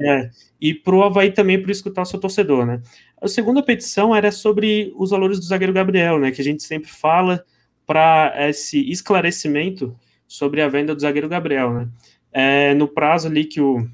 [0.00, 0.28] é,
[0.60, 2.82] e para o Havaí também para escutar o seu torcedor, né?
[3.22, 6.32] A segunda petição era sobre os valores do zagueiro Gabriel, né?
[6.32, 7.44] Que a gente sempre fala
[7.86, 11.88] para esse esclarecimento sobre a venda do zagueiro Gabriel, né?
[12.32, 13.88] É, no prazo ali que o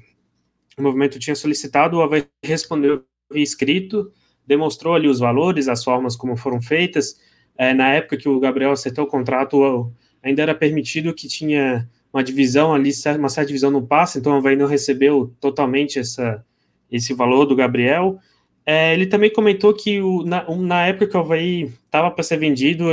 [0.77, 4.11] o movimento tinha solicitado, o Havaí respondeu escrito,
[4.45, 7.19] demonstrou ali os valores, as formas como foram feitas.
[7.57, 12.23] É, na época que o Gabriel acertou o contrato, ainda era permitido que tinha uma
[12.23, 16.43] divisão ali, uma certa divisão no passe, então o Havaí não recebeu totalmente essa,
[16.91, 18.19] esse valor do Gabriel.
[18.65, 22.37] É, ele também comentou que o, na, na, época que o Havaí estava para ser
[22.37, 22.85] vendido,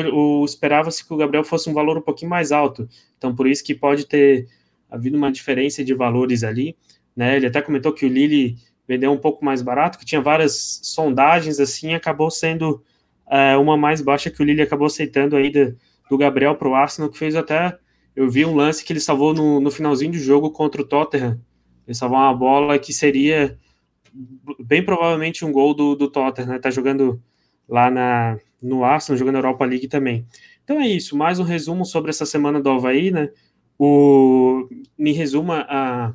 [0.44, 2.86] esperava-se que o Gabriel fosse um valor um pouquinho mais alto.
[3.16, 4.48] Então, por isso que pode ter
[4.90, 6.76] havido uma diferença de valores ali.
[7.16, 7.36] Né?
[7.36, 11.60] Ele até comentou que o Lille vendeu um pouco mais barato, que tinha várias sondagens
[11.60, 12.82] assim, acabou sendo
[13.30, 15.76] é, uma mais baixa que o Lille acabou aceitando aí do,
[16.10, 17.78] do Gabriel para o Arsenal, que fez até.
[18.14, 21.40] Eu vi um lance que ele salvou no, no finalzinho do jogo contra o Tottenham.
[21.86, 23.58] Ele salvou uma bola que seria
[24.60, 26.58] bem provavelmente um gol do, do Tottenham, né?
[26.58, 27.22] Tá jogando
[27.66, 30.26] lá na, no Arsenal, jogando Europa League também.
[30.62, 33.30] Então é isso, mais um resumo sobre essa semana do Havaí, né?
[33.78, 36.14] O, em resumo, a,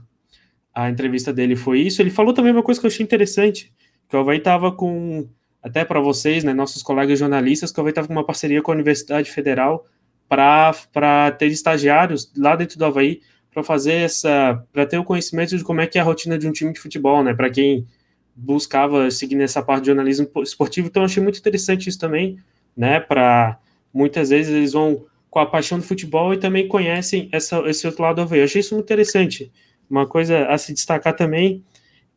[0.77, 1.99] a entrevista dele foi isso.
[2.03, 3.73] Ele falou também uma coisa que eu achei interessante,
[4.07, 5.27] que o Havaí estava com,
[5.61, 8.71] até para vocês, né, nossos colegas jornalistas, que o Havaí estava com uma parceria com
[8.71, 9.87] a Universidade Federal
[10.29, 15.63] para ter estagiários lá dentro do Havaí para fazer essa, para ter o conhecimento de
[15.63, 17.87] como é que é a rotina de um time de futebol, né, para quem
[18.35, 22.37] buscava seguir nessa parte de jornalismo esportivo, então achei muito interessante isso também,
[22.75, 23.57] né, para
[23.91, 28.03] muitas vezes eles vão com a paixão do futebol e também conhecem essa, esse outro
[28.03, 28.41] lado do Havaí.
[28.41, 29.51] Eu achei isso muito interessante,
[29.89, 31.63] uma coisa a se destacar também.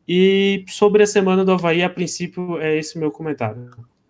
[0.07, 3.69] E sobre a semana do Havaí, a princípio, é esse meu comentário.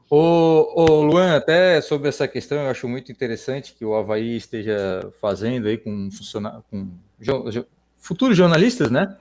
[0.10, 5.10] Ô, ô Luan, até sobre essa questão, eu acho muito interessante que o Havaí esteja
[5.22, 6.10] fazendo aí com,
[6.70, 7.66] com jo
[7.98, 9.16] futuros jornalistas, né?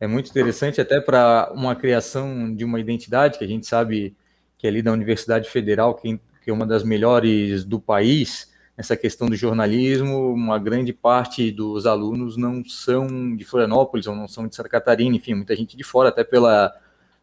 [0.00, 4.16] É muito interessante até para uma criação de uma identidade que a gente sabe
[4.58, 8.96] que é ali da Universidade Federal, que, que é uma das melhores do país, essa
[8.96, 14.46] questão do jornalismo, uma grande parte dos alunos não são de Florianópolis ou não são
[14.46, 16.74] de Santa Catarina, enfim, muita gente de fora, até pela,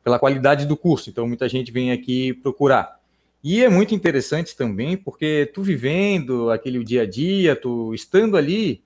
[0.03, 2.99] pela qualidade do curso, então muita gente vem aqui procurar.
[3.43, 8.81] E é muito interessante também, porque tu vivendo aquele dia a dia, tu estando ali,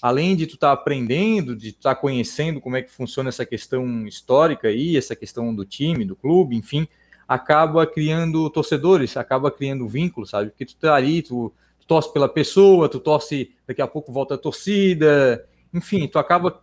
[0.00, 3.44] além de tu estar tá aprendendo, de estar tá conhecendo como é que funciona essa
[3.46, 6.86] questão histórica aí, essa questão do time, do clube, enfim,
[7.26, 10.50] acaba criando torcedores, acaba criando vínculos, sabe?
[10.50, 11.50] Porque tu tá ali, tu
[11.82, 16.60] tu torce pela pessoa, tu torce, daqui a pouco volta a torcida, enfim, tu acaba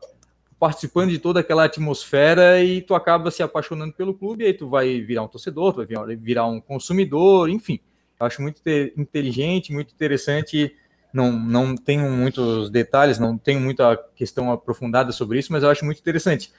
[0.57, 4.67] participando de toda aquela atmosfera e tu acaba se apaixonando pelo clube, e aí tu
[4.69, 7.79] vai virar um torcedor, tu vai virar um consumidor, enfim.
[8.19, 8.61] Eu acho muito
[8.97, 10.75] inteligente, muito interessante.
[11.13, 15.85] Não, não tenho muitos detalhes, não tenho muita questão aprofundada sobre isso, mas eu acho
[15.85, 16.51] muito interessante.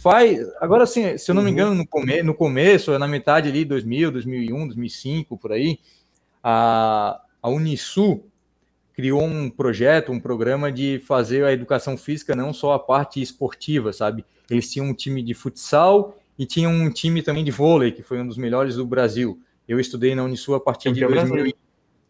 [0.00, 1.52] Faz, agora sim, se eu não me uhum.
[1.52, 5.78] engano, no, come, no começo, na metade ali, 2000, 2001, 2005, por aí,
[6.42, 8.24] a, a Unisul
[8.94, 13.92] criou um projeto, um programa de fazer a educação física não só a parte esportiva,
[13.92, 14.24] sabe?
[14.50, 18.20] Eles tinham um time de futsal e tinham um time também de vôlei, que foi
[18.20, 19.40] um dos melhores do Brasil.
[19.66, 21.54] Eu estudei na Unisul a partir de 2000.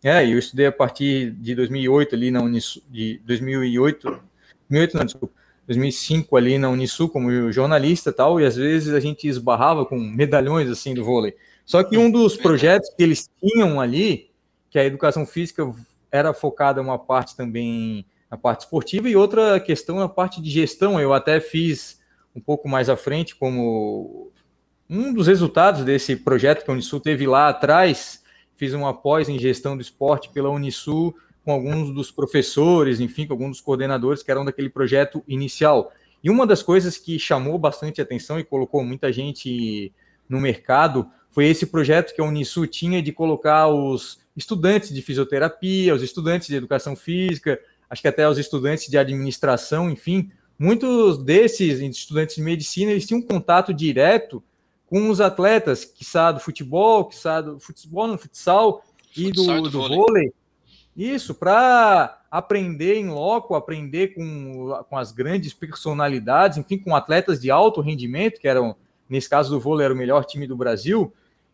[0.02, 4.20] É, eu estudei a partir de 2008 ali na Unisul, de 2008,
[4.68, 5.34] 2008 não, desculpa,
[5.68, 9.96] 2005 ali na Unisul como jornalista e tal, e às vezes a gente esbarrava com
[9.96, 11.36] medalhões assim do vôlei.
[11.64, 14.31] Só que um dos projetos que eles tinham ali
[14.72, 15.70] que a educação física
[16.10, 20.98] era focada uma parte também na parte esportiva e outra questão na parte de gestão.
[20.98, 22.00] Eu até fiz
[22.34, 24.32] um pouco mais à frente como
[24.88, 28.22] um dos resultados desse projeto que a Unisul teve lá atrás.
[28.56, 33.34] Fiz uma pós em gestão do esporte pela Unisul com alguns dos professores, enfim, com
[33.34, 35.92] alguns dos coordenadores que eram daquele projeto inicial.
[36.24, 39.92] E uma das coisas que chamou bastante atenção e colocou muita gente
[40.26, 45.94] no mercado foi esse projeto que a Unisul tinha de colocar os estudantes de fisioterapia,
[45.94, 51.80] os estudantes de educação física, acho que até os estudantes de administração, enfim, muitos desses
[51.80, 54.42] estudantes de medicina, eles tinham um contato direto
[54.86, 58.84] com os atletas, que do futebol, que do futebol no futsal
[59.16, 59.96] e futsal do, do, do vôlei.
[59.96, 60.32] vôlei.
[60.94, 67.50] Isso, para aprender em loco, aprender com, com as grandes personalidades, enfim, com atletas de
[67.50, 68.76] alto rendimento, que eram,
[69.08, 71.12] nesse caso do vôlei, era o melhor time do Brasil,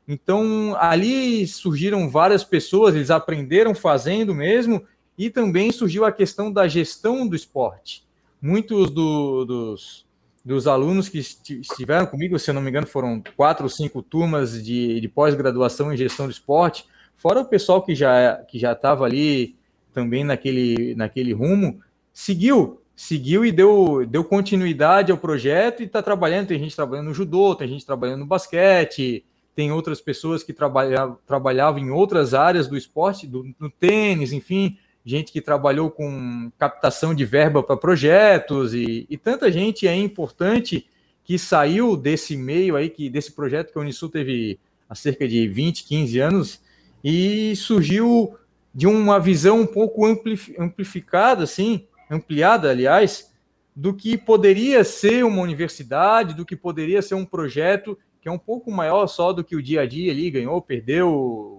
[0.09, 4.83] então, ali surgiram várias pessoas, eles aprenderam fazendo mesmo,
[5.19, 8.07] e também surgiu a questão da gestão do esporte.
[8.41, 10.07] Muitos do, dos,
[10.43, 14.65] dos alunos que estiveram comigo, se eu não me engano, foram quatro ou cinco turmas
[14.65, 19.05] de, de pós-graduação em gestão do esporte, fora o pessoal que já que já estava
[19.05, 19.57] ali
[19.93, 21.81] também naquele, naquele rumo,
[22.15, 26.47] seguiu, seguiu e deu, deu continuidade ao projeto e está trabalhando.
[26.49, 29.25] Tem gente trabalhando no judô, tem gente trabalhando no basquete,
[29.59, 34.79] tem outras pessoas que trabalhavam, trabalhavam em outras áreas do esporte, do, no tênis, enfim,
[35.05, 40.87] gente que trabalhou com captação de verba para projetos e, e, tanta gente é importante
[41.25, 45.49] que saiu desse meio aí, que desse projeto que a Unisul teve há cerca de
[45.49, 46.61] 20, 15 anos
[47.03, 48.37] e surgiu
[48.73, 53.35] de uma visão um pouco amplificada, assim, ampliada, aliás,
[53.75, 58.39] do que poderia ser uma universidade, do que poderia ser um projeto que é um
[58.39, 61.11] pouco maior só do que o dia a dia ali, ganhou, perdeu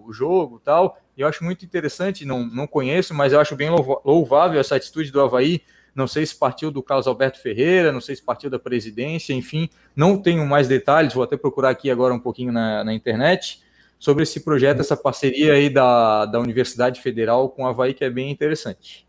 [0.05, 0.99] o jogo tal.
[1.17, 5.21] Eu acho muito interessante, não, não conheço, mas eu acho bem louvável essa atitude do
[5.21, 5.61] Havaí.
[5.93, 9.69] Não sei se partiu do Carlos Alberto Ferreira, não sei se partiu da presidência, enfim,
[9.95, 13.61] não tenho mais detalhes, vou até procurar aqui agora um pouquinho na, na internet,
[13.97, 18.09] sobre esse projeto, essa parceria aí da, da Universidade Federal com a Havaí, que é
[18.09, 19.08] bem interessante.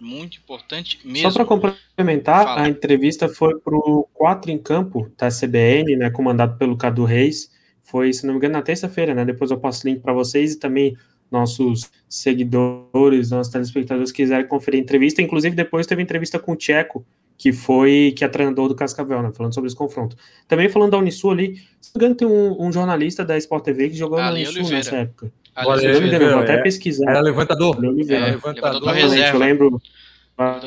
[0.00, 1.30] Muito importante mesmo.
[1.30, 2.62] Só para complementar, Fala.
[2.62, 7.50] a entrevista foi para o 4 em Campo, da CBN, né, comandado pelo Cadu Reis.
[7.82, 9.24] Foi, se não me engano, na terça-feira, né?
[9.24, 10.96] Depois eu passo o link para vocês e também
[11.30, 15.22] nossos seguidores, nossos telespectadores quiserem conferir a entrevista.
[15.22, 17.04] Inclusive, depois teve entrevista com o Tcheco,
[17.36, 19.30] que foi que é treinador do Cascavel, né?
[19.32, 20.16] Falando sobre esse confronto.
[20.46, 23.64] Também falando da Unisul ali, se não me engano, tem um, um jornalista da Sport
[23.64, 25.32] TV que jogou na Unisul nessa época.
[25.62, 27.10] Engano, vou até é, pesquisar.
[27.10, 27.76] Era levantador.
[27.76, 29.36] É, levantador, levantador reserva.
[29.36, 29.82] Eu lembro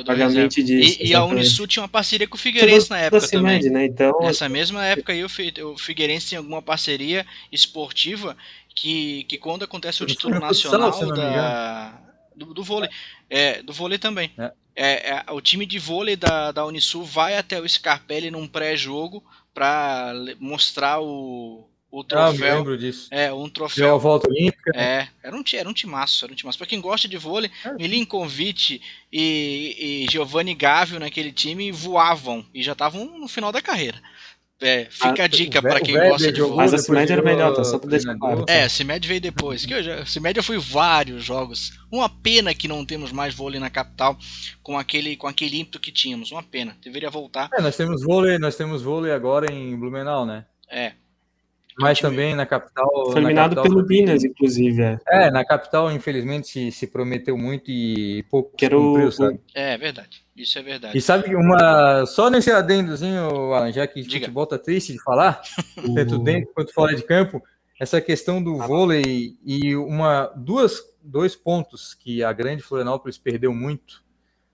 [0.05, 0.97] vagamente disso.
[0.99, 3.61] E, e, a Unisul tinha uma parceria com o Figueirense na época também.
[3.69, 3.85] Né?
[3.85, 8.35] Então, Nessa mesma época aí, o Figueirense tinha alguma parceria esportiva
[8.75, 12.01] que, que quando acontece o título nacional da,
[12.35, 12.89] do, do vôlei,
[13.29, 14.31] é, do vôlei também.
[14.37, 14.51] É.
[14.73, 19.23] É, é, o time de vôlei da, da Unisul vai até o Scarpelli num pré-jogo
[19.53, 22.53] para mostrar o, o troféu.
[22.53, 23.09] Ah, lembro disso.
[23.11, 23.95] É, um troféu.
[23.95, 24.71] a volta olímpica.
[24.73, 26.57] É, era um, era um timaço, era um timaço.
[26.57, 27.73] Pra quem gosta de vôlei, é.
[27.73, 34.01] Milinkovic e, e Giovanni Gávio naquele time voavam e já estavam no final da carreira.
[34.63, 36.55] É, fica a, a dica para quem gosta de vôlei.
[36.55, 37.63] Mas a CIMED era melhor, tá?
[37.63, 38.45] Só pra deixar claro.
[38.47, 39.65] É, a CIMED veio depois.
[39.65, 41.73] Que eu já, a CIMED eu fui vários jogos.
[41.91, 44.17] Uma pena que não temos mais vôlei na capital
[44.61, 46.31] com aquele, com aquele ímpeto que tínhamos.
[46.31, 46.77] Uma pena.
[46.81, 47.49] Deveria voltar.
[47.53, 50.45] É, nós temos vôlei, nós temos vôlei agora em Blumenau, né?
[50.69, 50.93] É.
[51.79, 52.89] Mas também na capital.
[53.11, 54.81] Foi eliminado capital, pelo Minas, inclusive.
[54.81, 54.99] É.
[55.07, 58.79] é, na capital, infelizmente, se, se prometeu muito e pouco Quero...
[58.79, 59.39] cumpriu, sabe?
[59.53, 60.23] É, verdade.
[60.35, 60.97] Isso é verdade.
[60.97, 62.05] E sabe uma.
[62.05, 64.19] Só nesse adendozinho, Alan, já que Diga.
[64.19, 65.41] futebol tá triste de falar,
[65.95, 67.41] tanto dentro quanto fora de campo,
[67.79, 74.03] essa questão do vôlei e uma, duas, dois pontos que a grande Florianópolis perdeu muito,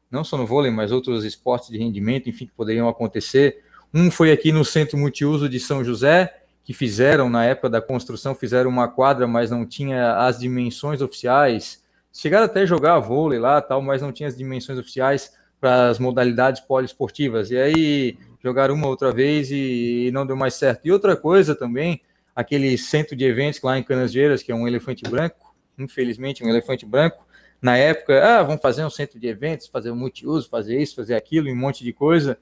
[0.10, 3.64] não só no vôlei, mas outros esportes de rendimento, enfim, que poderiam acontecer.
[3.94, 6.34] Um foi aqui no Centro Multiuso de São José,
[6.68, 11.82] que fizeram na época da construção, fizeram uma quadra, mas não tinha as dimensões oficiais.
[12.12, 15.98] Chegaram até a jogar vôlei lá, tal, mas não tinha as dimensões oficiais para as
[15.98, 17.52] modalidades poliesportivas.
[17.52, 20.86] E aí jogaram uma outra vez e não deu mais certo.
[20.86, 22.02] E outra coisa também,
[22.36, 26.86] aquele centro de eventos lá em Canasvieiras, que é um elefante branco, infelizmente um elefante
[26.86, 27.26] branco,
[27.62, 31.16] na época, ah, vamos fazer um centro de eventos, fazer um multiuso, fazer isso, fazer
[31.16, 32.38] aquilo, um monte de coisa.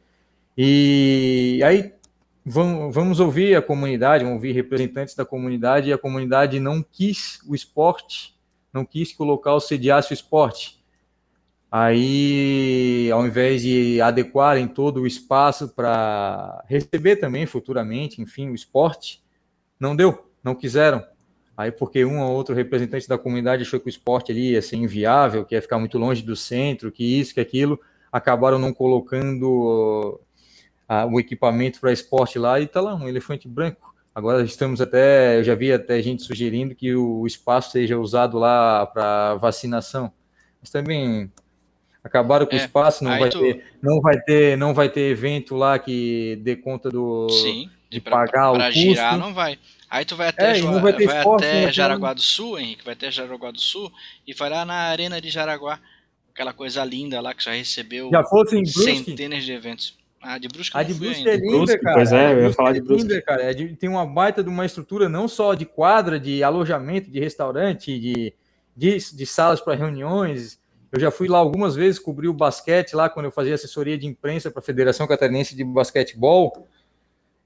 [0.57, 1.93] E aí
[2.45, 7.55] vamos ouvir a comunidade, vamos ouvir representantes da comunidade, e a comunidade não quis o
[7.55, 8.35] esporte,
[8.71, 10.83] não quis que o local sediasse o esporte.
[11.71, 19.23] Aí, ao invés de adequarem todo o espaço para receber também futuramente, enfim, o esporte,
[19.79, 21.03] não deu, não quiseram.
[21.57, 24.75] Aí, porque um ou outro representante da comunidade achou que o esporte ali ia ser
[24.75, 27.79] inviável, que ia ficar muito longe do centro, que isso, que aquilo,
[28.11, 30.19] acabaram não colocando
[30.87, 33.93] a, o equipamento para esporte lá e tá lá um elefante branco.
[34.13, 38.85] Agora estamos até, eu já vi até gente sugerindo que o espaço seja usado lá
[38.85, 40.11] para vacinação.
[40.61, 41.29] Mas também
[42.01, 43.39] acabaram com é, o espaço, não vai, tu...
[43.39, 47.99] ter, não vai ter, não vai ter evento lá que dê conta do Sim, de,
[47.99, 48.71] pra, pagar pra o custo.
[48.71, 49.59] girar não vai.
[49.89, 53.11] Aí tu vai até, é, vai, vai esporte, até Jaraguá do Sul, Henrique, vai até
[53.11, 53.91] Jaraguá do Sul
[54.25, 55.79] e vai lá na arena de Jaraguá,
[56.33, 59.97] aquela coisa linda lá que já recebeu já fosse em centenas de eventos.
[60.25, 61.95] A de Brusque, a de Brusque é linda, Brusque, cara.
[61.97, 63.05] Pois é, eu ia falar de Brusque.
[63.05, 63.43] É linda, cara.
[63.43, 67.19] É de, tem uma baita de uma estrutura não só de quadra, de alojamento, de
[67.19, 68.33] restaurante, de,
[68.75, 70.59] de, de salas para reuniões.
[70.91, 74.07] Eu já fui lá algumas vezes cobrir o basquete lá quando eu fazia assessoria de
[74.07, 76.67] imprensa para a Federação Catarinense de Basquetebol.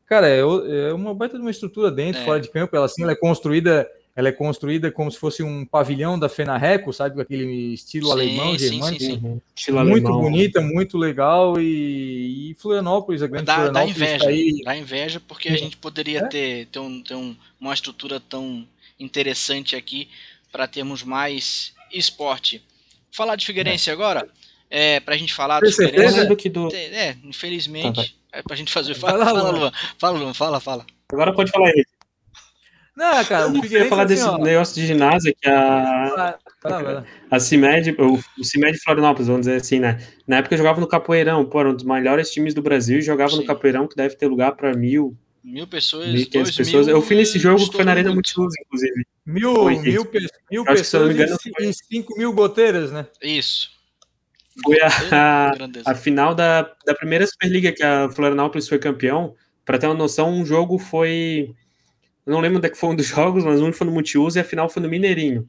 [0.06, 2.26] Cara, é, é uma baita de uma estrutura dentro, é.
[2.26, 2.74] fora de campo.
[2.76, 6.92] Ela assim, ela é construída ela é construída como se fosse um pavilhão da Fenareco,
[6.92, 7.16] sabe?
[7.16, 9.04] Com aquele estilo sim, alemão, germânico.
[9.04, 9.42] Sim, sim, uhum.
[9.56, 10.22] Estilo muito alemão.
[10.22, 11.60] bonita, muito legal.
[11.60, 13.98] E, e Florianópolis, a grande dá, Florianópolis.
[13.98, 14.62] Dá inveja, tá aí...
[14.64, 16.28] dá inveja porque a gente poderia é?
[16.28, 18.68] ter, ter, um, ter um, uma estrutura tão
[19.00, 20.10] interessante aqui
[20.52, 22.62] para termos mais esporte.
[23.12, 23.94] Falar de Figueirense é.
[23.94, 24.28] agora,
[24.70, 26.26] é, para a gente falar do Figueirense.
[26.26, 26.74] Do que do...
[26.74, 28.96] É, infelizmente, tá, é para a gente fazer.
[28.96, 29.72] Fala, fala, Luan.
[29.98, 30.86] Fala, Luan, fala, fala.
[31.12, 31.86] Agora pode falar aí.
[33.00, 33.76] Não, cara, o Figueirense.
[33.78, 36.38] Eu falar assim, desse ó, negócio de ginásio que a.
[37.32, 40.06] A CIMED, o, CIMED Florianópolis, vamos dizer assim, né?
[40.28, 43.02] Na época eu jogava no Capoeirão, pô, era um dos melhores times do Brasil e
[43.02, 43.38] jogava Sim.
[43.38, 45.18] no Capoeirão, que deve ter lugar para mil.
[45.42, 46.88] Mil pessoas, mil, pessoas.
[46.88, 49.06] Mil, eu fui nesse jogo que foi na Arena Multiluz, inclusive.
[49.26, 50.06] Mil, foi, mil,
[50.52, 53.08] mil pessoas engano, e cinco mil goteiras, né?
[53.24, 53.70] Isso.
[54.62, 55.52] Foi a, a,
[55.92, 59.36] a, final da, da primeira Superliga que a Florianópolis foi campeão.
[59.64, 61.56] Para ter uma noção, um jogo foi
[62.30, 64.42] não lembro onde é que foi um dos jogos, mas um foi no Multiuso e
[64.42, 65.48] a final foi no Mineirinho.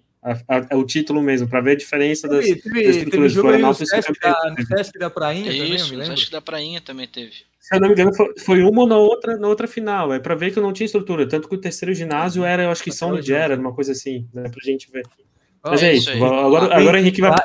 [0.69, 3.75] É o título mesmo, para ver a diferença das, teve, das estruturas teve jogo no
[3.75, 6.17] Sesc, da, no Sesc da Prainha Isso, também, eu me lembro.
[6.19, 7.33] Sesc da Prainha também teve.
[7.59, 10.13] Se eu não me engano, foi, foi uma ou na outra, na outra final.
[10.13, 11.27] É para ver que eu não tinha estrutura.
[11.27, 14.43] Tanto que o terceiro ginásio era, eu acho que São Ligera, uma coisa assim, né?
[14.43, 15.07] Pra gente ver.
[15.65, 16.11] Mas é isso.
[16.11, 17.43] Agora, agora o Henrique vai.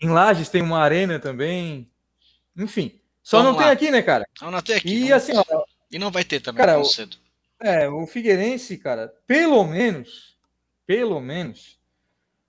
[0.00, 1.88] Em Lages tem uma arena também.
[2.56, 3.00] Enfim.
[3.22, 3.64] Só Vamos não lá.
[3.64, 4.26] tem aqui, né, cara?
[4.40, 5.06] Não, não tem aqui.
[5.06, 5.44] E assim, ó,
[5.90, 7.16] E não vai ter também cara, tão cedo.
[7.62, 10.36] É, o Figueirense, cara, pelo menos,
[10.84, 11.78] pelo menos,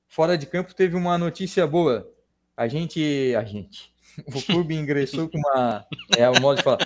[0.08, 2.10] fora de campo teve uma notícia boa.
[2.58, 3.94] A gente, a gente,
[4.28, 5.86] o clube ingressou com uma,
[6.18, 6.80] é o modo de falar,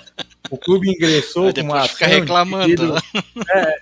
[0.51, 3.43] o clube ingressou com uma ação reclamando, de, pedido, né?
[3.49, 3.77] é,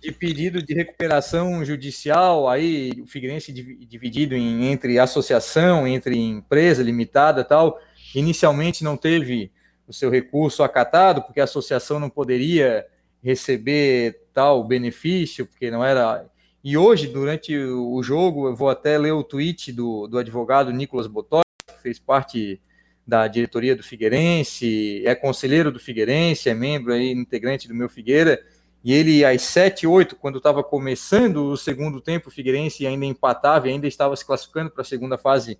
[0.00, 7.42] de pedido de recuperação judicial, aí o Figueirense dividido em, entre associação, entre empresa limitada
[7.42, 7.80] tal,
[8.14, 9.50] inicialmente não teve
[9.88, 12.86] o seu recurso acatado, porque a associação não poderia
[13.22, 16.28] receber tal benefício, porque não era
[16.62, 21.06] e hoje, durante o jogo, eu vou até ler o tweet do, do advogado Nicolas
[21.06, 22.60] Botói, que fez parte
[23.06, 28.44] da diretoria do Figueirense, é conselheiro do Figueirense, é membro aí, integrante do meu Figueira,
[28.84, 33.68] e ele às 7, 8, quando estava começando o segundo tempo, o Figueirense ainda empatava
[33.68, 35.58] e ainda estava se classificando para a segunda fase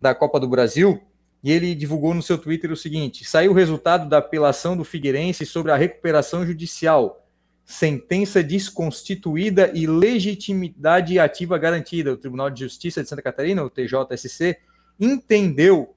[0.00, 1.02] da Copa do Brasil,
[1.42, 5.46] e ele divulgou no seu Twitter o seguinte: saiu o resultado da apelação do Figueirense
[5.46, 7.22] sobre a recuperação judicial
[7.66, 12.12] sentença desconstituída e legitimidade ativa garantida.
[12.12, 14.56] O Tribunal de Justiça de Santa Catarina, o TJSC,
[15.00, 15.94] entendeu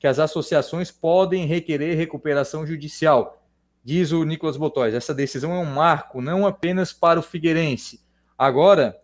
[0.00, 3.46] que as associações podem requerer recuperação judicial.
[3.84, 8.00] Diz o Nicolas Botóis, essa decisão é um marco não apenas para o Figueirense.
[8.38, 8.96] Agora,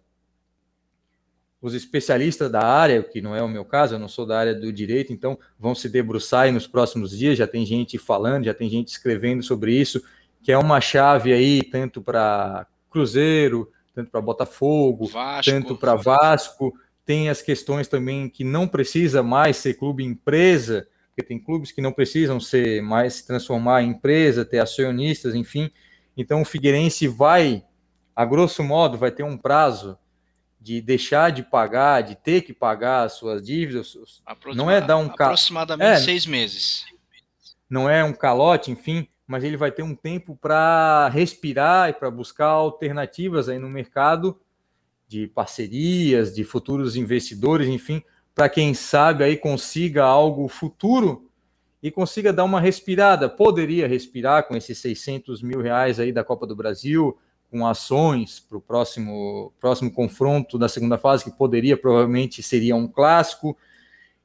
[1.61, 4.54] os especialistas da área, que não é o meu caso, eu não sou da área
[4.54, 8.70] do direito, então vão se debruçar nos próximos dias, já tem gente falando, já tem
[8.70, 10.00] gente escrevendo sobre isso,
[10.42, 15.50] que é uma chave aí tanto para Cruzeiro, tanto para Botafogo, Vasco.
[15.50, 16.72] tanto para Vasco.
[17.04, 21.80] Tem as questões também que não precisa mais ser clube empresa, porque tem clubes que
[21.80, 25.70] não precisam ser mais se transformar em empresa, ter acionistas, enfim.
[26.16, 27.64] Então o Figueirense vai,
[28.14, 29.98] a grosso modo, vai ter um prazo
[30.61, 33.96] de deixar de pagar, de ter que pagar as suas dívidas.
[34.26, 36.84] Aproxima, não é dar um aproximadamente é, seis meses.
[37.70, 42.11] Não é um calote, enfim, mas ele vai ter um tempo para respirar e para
[42.11, 44.40] buscar alternativas aí no mercado
[45.06, 48.02] de parcerias, de futuros investidores, enfim,
[48.34, 51.30] para quem sabe aí consiga algo futuro
[51.82, 53.28] e consiga dar uma respirada.
[53.28, 57.18] Poderia respirar com esses 600 mil reais aí da Copa do Brasil,
[57.51, 62.86] com ações para o próximo, próximo confronto da segunda fase, que poderia, provavelmente, seria um
[62.86, 63.57] clássico,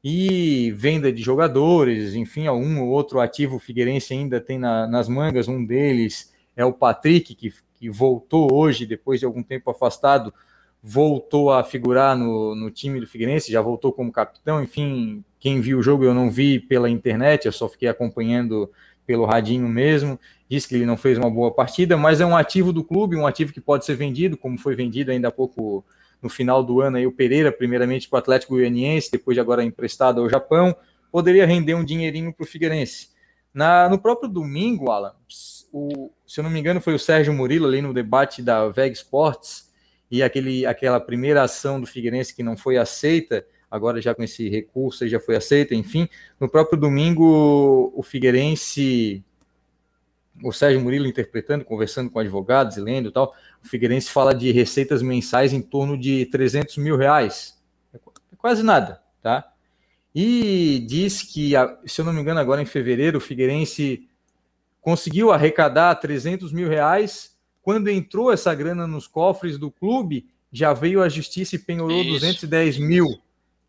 [0.03, 5.47] e venda de jogadores, enfim, um ou outro ativo Figueirense ainda tem na, nas mangas,
[5.47, 10.33] um deles é o Patrick, que, que voltou hoje, depois de algum tempo afastado,
[10.81, 15.79] voltou a figurar no, no time do Figueirense, já voltou como capitão, enfim, quem viu
[15.79, 18.69] o jogo eu não vi pela internet, eu só fiquei acompanhando
[19.05, 22.71] pelo radinho mesmo, disse que ele não fez uma boa partida, mas é um ativo
[22.71, 25.83] do clube, um ativo que pode ser vendido, como foi vendido ainda há pouco
[26.21, 29.63] no final do ano aí o Pereira, primeiramente para o Atlético Goianiense, depois de agora
[29.63, 30.75] emprestado ao Japão,
[31.11, 33.09] poderia render um dinheirinho para o Figueirense.
[33.53, 35.13] Na, no próprio domingo, Alan,
[35.71, 38.93] o, se eu não me engano, foi o Sérgio Murilo ali no debate da VEG
[38.93, 39.71] Sports
[40.09, 44.47] e aquele, aquela primeira ação do Figueirense que não foi aceita, agora já com esse
[44.49, 46.07] recurso já foi aceita, enfim.
[46.39, 49.23] No próprio domingo, o Figueirense
[50.43, 54.51] o Sérgio Murilo interpretando, conversando com advogados e lendo e tal, o Figueirense fala de
[54.51, 57.59] receitas mensais em torno de 300 mil reais.
[57.91, 59.51] É, é quase nada, tá?
[60.13, 61.53] E diz que,
[61.87, 64.07] se eu não me engano, agora em fevereiro, o Figueirense
[64.81, 67.35] conseguiu arrecadar 300 mil reais.
[67.63, 72.11] Quando entrou essa grana nos cofres do clube, já veio a justiça e penhorou Isso.
[72.11, 73.22] 210 mil.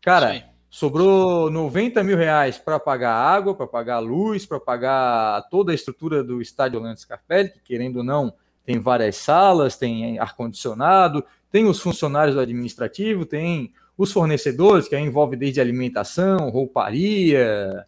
[0.05, 0.43] Cara, Sim.
[0.69, 6.23] Sobrou 90 mil reais para pagar água, para pagar luz, para pagar toda a estrutura
[6.23, 8.31] do estádio Orlando Scarpelli, que querendo ou não,
[8.63, 15.01] tem várias salas, tem ar-condicionado, tem os funcionários do administrativo, tem os fornecedores, que aí
[15.01, 17.87] envolve desde alimentação, rouparia,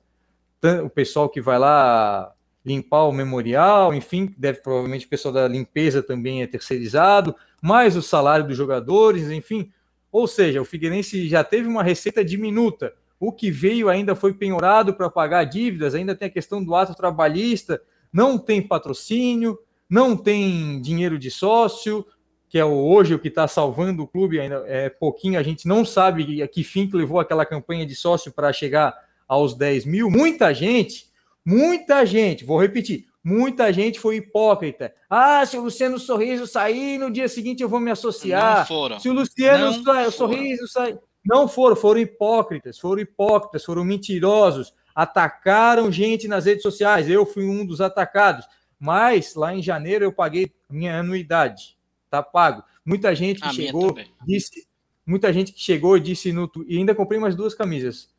[0.84, 2.34] o pessoal que vai lá
[2.65, 8.01] limpar o memorial, enfim, deve provavelmente o pessoal da limpeza também é terceirizado, mais o
[8.01, 9.72] salário dos jogadores, enfim,
[10.18, 12.91] ou seja, o Figueirense já teve uma receita diminuta.
[13.20, 16.95] O que veio ainda foi penhorado para pagar dívidas, ainda tem a questão do ato
[16.95, 17.80] trabalhista,
[18.11, 22.03] não tem patrocínio, não tem dinheiro de sócio,
[22.49, 25.86] que é hoje o que está salvando o clube, ainda é pouquinho, a gente não
[25.86, 28.95] sabe a que fim que levou aquela campanha de sócio para chegar
[29.28, 30.09] aos 10 mil.
[30.09, 31.11] Muita gente,
[31.45, 34.93] muita gente, vou repetir, Muita gente foi hipócrita.
[35.09, 38.59] Ah, se o Luciano Sorriso sair, no dia seguinte eu vou me associar.
[38.59, 38.99] Não foram.
[39.01, 40.97] Se o Luciano não Sorriso sair.
[41.25, 44.73] Não foram, foram hipócritas, foram hipócritas, foram mentirosos.
[44.95, 47.09] atacaram gente nas redes sociais.
[47.09, 48.47] Eu fui um dos atacados.
[48.80, 51.78] Mas lá em janeiro eu paguei minha anuidade.
[52.09, 52.63] Tá pago.
[52.86, 53.93] Muita gente que a chegou
[54.25, 54.65] disse,
[55.05, 58.09] muita gente que chegou e disse no e ainda comprei mais duas camisas.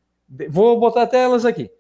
[0.51, 1.71] Vou botar até elas aqui.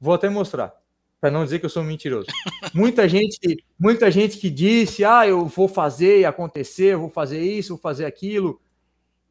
[0.00, 0.74] Vou até mostrar,
[1.20, 2.26] para não dizer que eu sou mentiroso.
[2.74, 3.38] muita gente,
[3.78, 8.60] muita gente que disse: "Ah, eu vou fazer acontecer, vou fazer isso, vou fazer aquilo".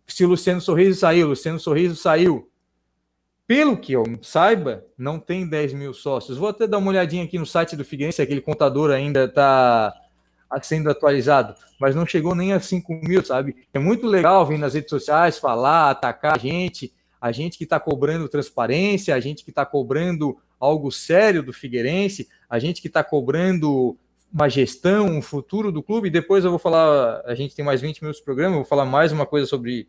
[0.08, 2.50] Se Luciano Sorriso saiu, Luciano Sorriso saiu.
[3.48, 6.38] Pelo que eu saiba, não tem 10 mil sócios.
[6.38, 9.92] Vou até dar uma olhadinha aqui no site do Figueirense, aquele contador ainda está
[10.62, 13.68] sendo atualizado, mas não chegou nem a 5 mil, sabe?
[13.74, 17.80] É muito legal vir nas redes sociais falar, atacar a gente, a gente que está
[17.80, 23.04] cobrando transparência, a gente que está cobrando algo sério do Figueirense, a gente que está
[23.04, 23.98] cobrando
[24.32, 26.10] uma gestão, um futuro do clube.
[26.10, 28.86] Depois eu vou falar, a gente tem mais 20 minutos de programa, eu vou falar
[28.86, 29.88] mais uma coisa sobre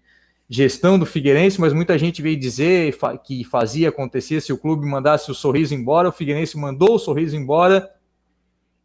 [0.49, 5.31] gestão do Figueirense, mas muita gente veio dizer que fazia acontecer se o clube mandasse
[5.31, 6.09] o sorriso embora.
[6.09, 7.89] O Figueirense mandou o sorriso embora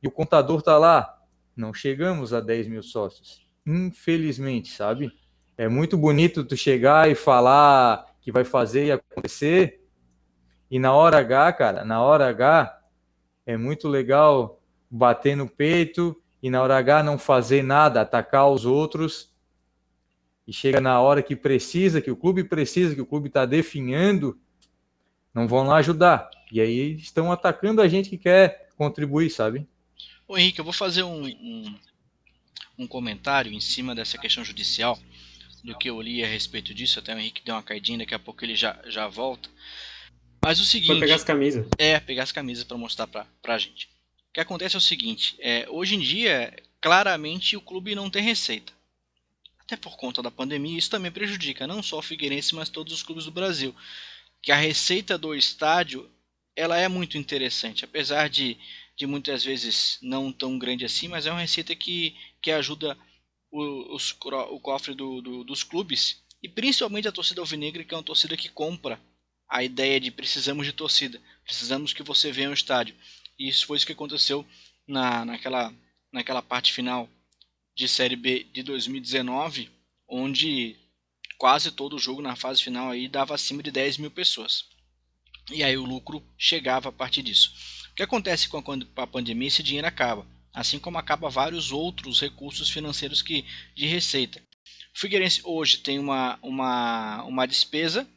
[0.04, 1.18] e o contador está lá.
[1.56, 5.12] Não chegamos a 10 mil sócios, infelizmente, sabe?
[5.58, 9.86] É muito bonito tu chegar e falar que vai fazer e acontecer,
[10.70, 12.82] e na hora H, cara, na hora H,
[13.46, 14.60] é muito legal
[14.90, 19.32] bater no peito e na hora H não fazer nada, atacar os outros
[20.48, 24.40] e chega na hora que precisa, que o clube precisa, que o clube está definhando,
[25.32, 26.28] não vão lá ajudar.
[26.52, 29.68] E aí estão atacando a gente que quer contribuir, sabe?
[30.28, 31.76] Ô Henrique, eu vou fazer um, um,
[32.80, 34.98] um comentário em cima dessa questão judicial,
[35.66, 37.00] do que eu li a respeito disso.
[37.00, 39.50] Até o Henrique deu uma caidinha, daqui a pouco ele já, já volta.
[40.42, 40.88] Mas o seguinte.
[40.88, 41.68] Foi pegar as camisas.
[41.78, 43.88] É, pegar as camisas para mostrar pra, pra gente.
[44.30, 48.22] O que acontece é o seguinte: é, hoje em dia, claramente o clube não tem
[48.22, 48.72] receita.
[49.60, 53.02] Até por conta da pandemia, isso também prejudica não só o Figueirense, mas todos os
[53.02, 53.76] clubes do Brasil.
[54.40, 56.08] Que a receita do estádio
[56.56, 58.56] ela é muito interessante, apesar de,
[58.96, 62.96] de muitas vezes não tão grande assim, mas é uma receita que, que ajuda
[63.52, 64.12] o, os,
[64.50, 68.38] o cofre do, do, dos clubes e principalmente a torcida alvinegra, que é uma torcida
[68.38, 69.00] que compra
[69.50, 72.96] a ideia de precisamos de torcida, precisamos que você venha ao estádio.
[73.38, 74.46] E isso foi isso que aconteceu
[74.88, 75.74] na, naquela,
[76.12, 77.10] naquela parte final
[77.76, 79.70] de Série B de 2019,
[80.08, 80.76] onde
[81.38, 84.66] quase todo o jogo na fase final aí dava acima de 10 mil pessoas.
[85.52, 87.54] E aí o lucro chegava a partir disso.
[87.92, 88.64] O que acontece com
[88.96, 89.48] a pandemia?
[89.48, 90.26] Esse dinheiro acaba,
[90.56, 93.46] assim como acaba vários outros recursos financeiros que
[93.76, 94.42] de receita.
[94.96, 98.08] O Figueirense hoje tem uma, uma, uma despesa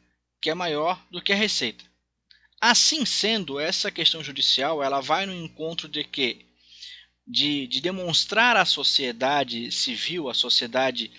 [0.41, 1.83] que é maior do que a receita.
[2.61, 6.45] Assim sendo, essa questão judicial ela vai no encontro de que
[7.27, 11.11] de, de demonstrar à sociedade civil, à sociedade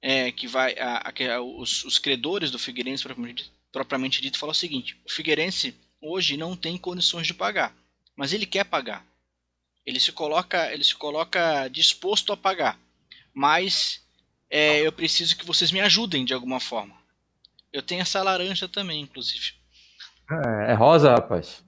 [0.00, 4.54] é, que vai a, a, os, os, credores do Figueirense propriamente, propriamente dito falam o
[4.54, 7.76] seguinte: o Figueirense hoje não tem condições de pagar,
[8.16, 9.04] mas ele quer pagar.
[9.86, 12.78] Ele se coloca, ele se coloca disposto a pagar,
[13.32, 14.02] mas
[14.50, 16.94] é, eu preciso que vocês me ajudem de alguma forma.
[17.72, 19.52] Eu tenho essa laranja também, inclusive.
[20.30, 21.62] É, é rosa, rapaz.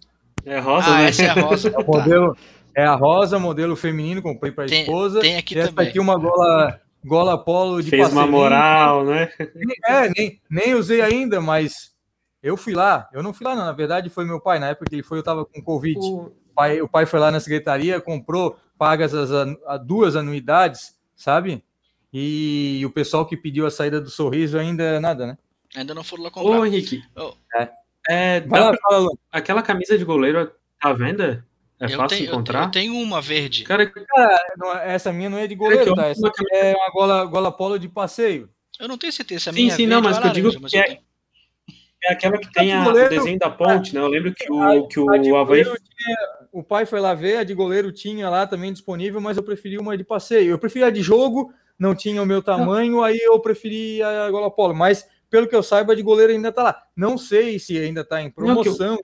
[0.44, 1.08] É rosa, ah, né?
[1.08, 1.70] essa é a rosa.
[1.78, 2.36] É, modelo,
[2.74, 5.20] é a rosa, modelo feminino, comprei para a esposa.
[5.20, 5.88] Tem aqui e essa também.
[5.88, 9.30] aqui uma gola, gola polo de Fez uma moral, né?
[9.86, 11.92] É, nem, nem usei ainda, mas
[12.42, 13.08] eu fui lá.
[13.12, 13.64] Eu não fui lá, não.
[13.64, 14.58] Na verdade, foi meu pai.
[14.58, 15.98] Na época que ele foi, eu estava com Covid.
[16.00, 16.32] O...
[16.54, 21.62] Pai, o pai foi lá na secretaria, comprou, paga as, as duas anuidades, sabe?
[22.12, 25.38] E o pessoal que pediu a saída do sorriso ainda nada, né?
[25.74, 26.60] Ainda não foram lá comprar.
[26.60, 27.02] Ô, Henrique.
[27.16, 27.32] Oh.
[27.54, 27.70] É.
[28.08, 31.46] é Vai lá, fala, aquela camisa de goleiro tá à venda?
[31.80, 32.64] É eu fácil tenho, encontrar?
[32.64, 33.64] Eu tenho uma verde.
[33.64, 36.06] Cara, cara essa minha não é de goleiro, tá?
[36.06, 38.48] Essa é uma gola, gola polo de passeio.
[38.78, 39.52] Eu não tenho certeza.
[39.52, 40.98] sim, sim, não, mas que eu digo que é,
[42.04, 44.00] é, aquela que tem a, o desenho da ponte, né?
[44.00, 45.64] Eu lembro que o, que o Havaí.
[45.64, 46.16] Tinha,
[46.52, 49.78] o pai foi lá ver, a de goleiro tinha lá também disponível, mas eu preferi
[49.78, 50.50] uma de passeio.
[50.50, 54.50] Eu preferi a de jogo, não tinha o meu tamanho, aí eu preferi a gola
[54.50, 54.74] polo.
[54.74, 56.82] Mas pelo que eu saiba, de goleiro ainda está lá.
[56.94, 59.02] Não sei se ainda está em promoção, eu...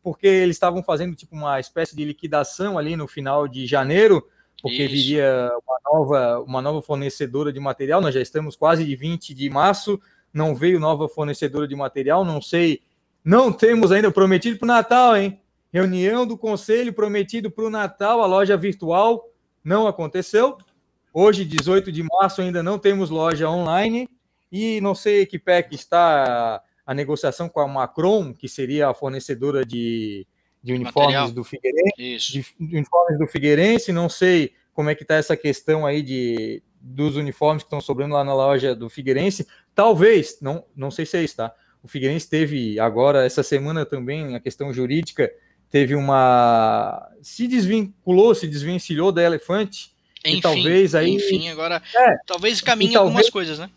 [0.00, 4.24] porque eles estavam fazendo tipo uma espécie de liquidação ali no final de janeiro,
[4.62, 4.94] porque Isso.
[4.94, 8.00] viria uma nova, uma nova fornecedora de material.
[8.00, 10.00] Nós já estamos quase de 20 de março,
[10.32, 12.82] não veio nova fornecedora de material, não sei.
[13.24, 15.40] Não temos ainda prometido para o Natal, hein?
[15.72, 19.28] Reunião do conselho prometido para o Natal, a loja virtual
[19.62, 20.56] não aconteceu.
[21.12, 24.08] Hoje, 18 de março, ainda não temos loja online.
[24.50, 28.94] E não sei que pé que está a negociação com a Macron, que seria a
[28.94, 30.26] fornecedora de,
[30.62, 31.30] de uniformes Material.
[31.30, 36.02] do Figueirense, de, uniformes do Figueirense, não sei como é que está essa questão aí
[36.02, 39.46] de, dos uniformes que estão sobrando lá na loja do Figueirense.
[39.74, 41.54] Talvez, não, não sei se é isso, tá?
[41.82, 45.30] O Figueirense teve agora, essa semana também, a questão jurídica,
[45.70, 47.10] teve uma.
[47.22, 49.92] se desvinculou, se desvencilhou da Elefante.
[50.24, 51.14] Enfim, e talvez aí.
[51.14, 51.82] Enfim, agora.
[51.94, 53.70] É, talvez caminhe talvez, algumas coisas, né?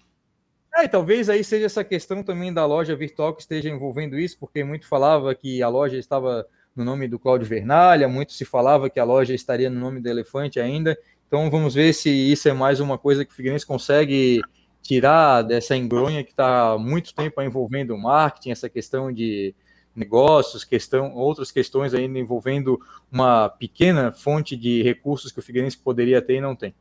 [0.75, 4.37] É, e talvez aí seja essa questão também da loja virtual que esteja envolvendo isso,
[4.39, 8.89] porque muito falava que a loja estava no nome do Cláudio Vernalha, muito se falava
[8.89, 10.97] que a loja estaria no nome do Elefante ainda.
[11.27, 14.41] Então vamos ver se isso é mais uma coisa que o Figueirense consegue
[14.81, 19.53] tirar dessa engronha que está há muito tempo envolvendo o marketing, essa questão de
[19.95, 22.79] negócios, questão, outras questões ainda envolvendo
[23.11, 26.73] uma pequena fonte de recursos que o Figueirense poderia ter e não tem.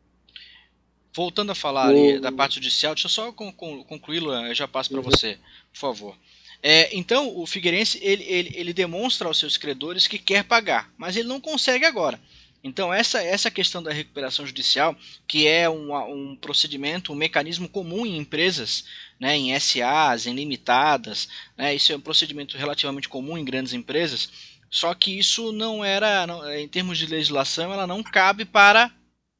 [1.12, 2.20] Voltando a falar o...
[2.20, 5.04] da parte judicial, deixa eu só concluí-lo, eu já passo para uhum.
[5.04, 5.38] você,
[5.72, 6.16] por favor.
[6.62, 11.16] É, então, o Figueirense ele, ele, ele demonstra aos seus credores que quer pagar, mas
[11.16, 12.20] ele não consegue agora.
[12.62, 14.94] Então, essa, essa questão da recuperação judicial,
[15.26, 18.84] que é um, um procedimento, um mecanismo comum em empresas,
[19.18, 24.28] né, em SAs, em limitadas, né, isso é um procedimento relativamente comum em grandes empresas,
[24.70, 28.90] só que isso não era, não, em termos de legislação, ela não cabe para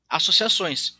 [0.09, 0.95] associações.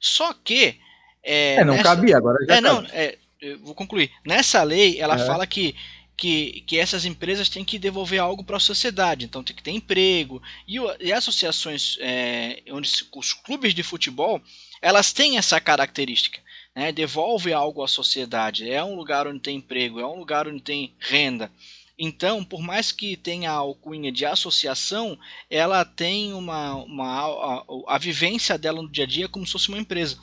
[0.00, 0.78] Só que.
[1.22, 2.68] É, é não nessa, cabia, agora já é, cabe.
[2.68, 3.18] não, é,
[3.62, 4.10] vou concluir.
[4.24, 5.26] Nessa lei, ela é.
[5.26, 5.76] fala que
[6.24, 9.72] que, que essas empresas têm que devolver algo para a sociedade, então tem que ter
[9.72, 10.42] emprego.
[10.66, 14.40] E, e associações, é, onde os clubes de futebol,
[14.80, 16.40] elas têm essa característica.
[16.74, 16.90] Né?
[16.92, 18.70] Devolve algo à sociedade.
[18.70, 21.52] É um lugar onde tem emprego, é um lugar onde tem renda.
[21.98, 25.18] Então, por mais que tenha a alcunha de associação,
[25.50, 29.68] ela tem uma, uma a, a, vivência dela no dia a dia como se fosse
[29.68, 30.18] uma empresa.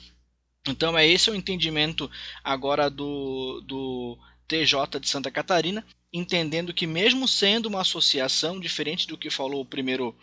[0.68, 2.10] Então, é esse o entendimento
[2.44, 4.18] agora do, do
[4.52, 9.66] TJ de Santa Catarina, entendendo que mesmo sendo uma associação diferente do que falou o
[9.66, 10.14] primeiro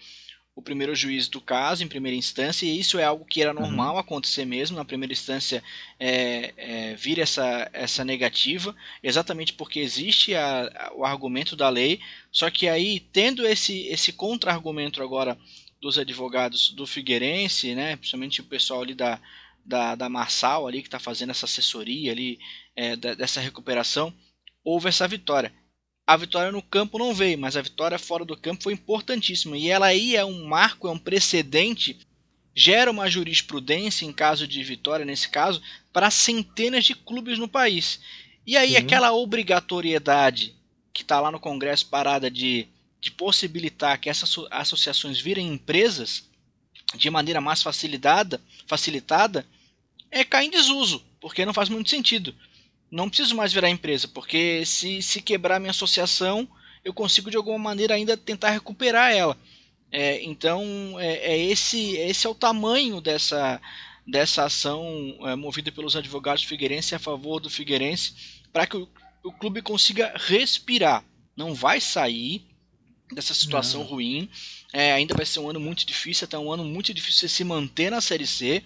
[0.55, 3.95] o primeiro juiz do caso em primeira instância, e isso é algo que era normal
[3.95, 4.01] uhum.
[4.01, 5.63] acontecer mesmo, na primeira instância
[6.01, 12.01] é, é, vir essa, essa negativa, exatamente porque existe a, a, o argumento da lei,
[12.33, 15.39] só que aí, tendo esse, esse contra-argumento agora
[15.81, 19.21] dos advogados do Figueirense, né, principalmente o pessoal ali da,
[19.69, 22.39] da, da Marçal ali, que está fazendo essa assessoria ali,
[22.75, 24.13] é, dessa recuperação,
[24.65, 25.53] houve essa vitória.
[26.07, 29.59] A vitória no campo não veio, mas a vitória fora do campo foi importantíssima.
[29.59, 31.99] E ela aí é um marco, é um precedente,
[32.55, 35.61] gera uma jurisprudência em caso de vitória, nesse caso,
[35.93, 38.01] para centenas de clubes no país.
[38.47, 38.79] E aí uhum.
[38.79, 40.57] aquela obrigatoriedade
[40.95, 42.67] que está lá no Congresso parada de,
[42.99, 46.25] de possibilitar que essas associações virem empresas
[46.97, 49.47] de maneira mais facilitada, facilitada
[50.11, 52.35] é cair em desuso, porque não faz muito sentido.
[52.91, 56.49] Não preciso mais virar empresa, porque se, se quebrar minha associação,
[56.85, 59.37] eu consigo de alguma maneira ainda tentar recuperar ela.
[59.91, 63.61] É, então, é, é, esse, esse é o tamanho dessa,
[64.07, 68.15] dessa ação é, movida pelos advogados Figueirense a favor do Figueirense,
[68.53, 68.89] para que o,
[69.23, 71.05] o clube consiga respirar.
[71.37, 72.47] Não vai sair
[73.13, 73.87] dessa situação Não.
[73.87, 74.29] ruim.
[74.73, 77.91] É, ainda vai ser um ano muito difícil, até um ano muito difícil se manter
[77.91, 78.63] na Série C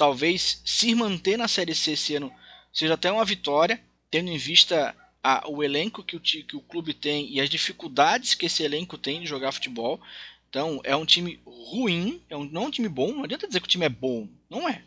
[0.00, 2.32] talvez se manter na Série C esse ano
[2.72, 3.78] seja até uma vitória,
[4.10, 8.32] tendo em vista a, o elenco que o, que o clube tem e as dificuldades
[8.32, 10.00] que esse elenco tem de jogar futebol.
[10.48, 13.60] Então é um time ruim, é um, não é um time bom, não adianta dizer
[13.60, 14.82] que o time é bom, não é.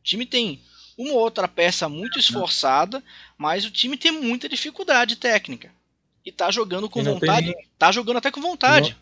[0.00, 0.60] O time tem
[0.98, 3.04] uma ou outra peça muito esforçada,
[3.38, 5.70] mas o time tem muita dificuldade técnica.
[6.24, 7.68] E tá jogando com vontade, tem...
[7.78, 8.96] tá jogando até com vontade.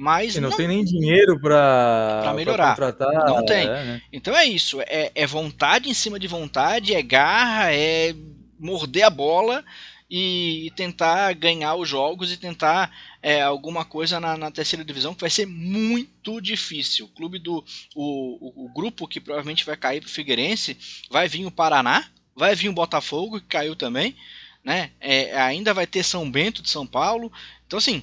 [0.00, 2.70] Mas e não, não, tem nem dinheiro para melhorar.
[2.70, 3.26] contratar.
[3.26, 3.66] Não tem.
[3.66, 4.02] É, né?
[4.10, 4.80] Então é isso.
[4.80, 8.14] É, é vontade em cima de vontade, é garra, é
[8.58, 9.62] morder a bola
[10.10, 12.90] e, tentar ganhar os jogos e tentar
[13.22, 17.04] é, alguma coisa na, na, terceira divisão que vai ser muito difícil.
[17.04, 17.62] O clube do
[17.94, 20.78] o, o, o grupo que provavelmente vai cair para o Figueirense
[21.10, 24.16] vai vir o Paraná, vai vir o Botafogo que caiu também,
[24.64, 24.92] né?
[24.98, 27.30] É, ainda vai ter São Bento de São Paulo.
[27.66, 28.02] Então assim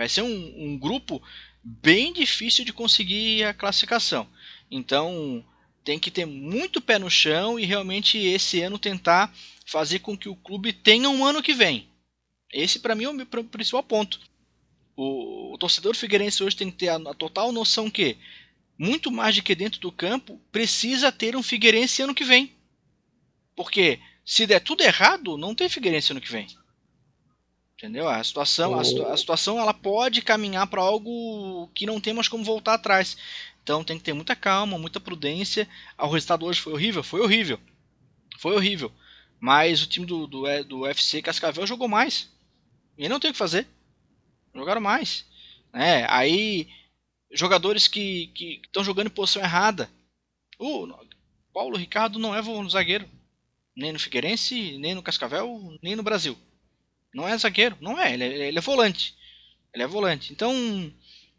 [0.00, 1.22] Vai ser um, um grupo
[1.62, 4.26] bem difícil de conseguir a classificação.
[4.70, 5.44] Então
[5.84, 9.30] tem que ter muito pé no chão e realmente esse ano tentar
[9.66, 11.86] fazer com que o clube tenha um ano que vem.
[12.50, 14.18] Esse para mim é o principal ponto.
[14.96, 18.16] O, o, torcedor figueirense hoje tem que ter a, a, total noção que
[18.78, 22.54] muito mais do que dentro do campo precisa ter um Figueirense ano que vem.
[23.54, 26.46] Porque se der tudo errado, não tem Figueirense ano que vem.
[27.80, 28.06] Entendeu?
[28.06, 32.44] A situação, a, situa a situação ela pode caminhar para algo que não temos como
[32.44, 33.16] voltar atrás.
[33.62, 35.66] Então tem que ter muita calma, muita prudência.
[35.96, 37.02] Ah, o resultado hoje foi horrível?
[37.02, 37.58] Foi horrível.
[38.36, 38.92] Foi horrível.
[39.40, 42.28] Mas o time do, do, é, do UFC Cascavel jogou mais.
[42.98, 43.66] E não tem o que fazer.
[44.54, 45.24] Jogaram mais.
[45.72, 46.68] É, aí,
[47.32, 48.30] jogadores que
[48.62, 49.88] estão jogando em posição errada.
[50.58, 50.86] O
[51.50, 53.08] Paulo Ricardo não é zagueiro.
[53.74, 56.36] nem no Figueirense, nem no Cascavel, nem no Brasil.
[57.14, 59.14] Não é zagueiro, não é, ele é, ele é volante.
[59.74, 60.32] Ele é volante.
[60.32, 60.52] Então,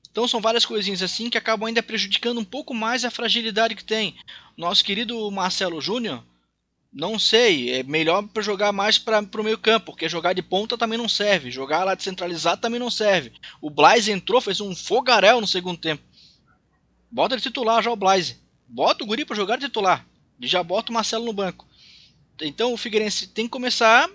[0.10, 3.84] então são várias coisinhas assim que acabam ainda prejudicando um pouco mais a fragilidade que
[3.84, 4.16] tem.
[4.58, 6.24] Nosso querido Marcelo Júnior,
[6.92, 10.78] não sei, é melhor para jogar mais para o meio campo, porque jogar de ponta
[10.78, 13.32] também não serve, jogar lá descentralizado também não serve.
[13.62, 16.04] O Blaise entrou, fez um fogaréu no segundo tempo.
[17.10, 18.38] Bota de titular já o Blaise.
[18.68, 20.06] Bota o guri para jogar de titular.
[20.40, 21.68] E já bota o Marcelo no banco.
[22.42, 24.10] Então o Figueirense tem que começar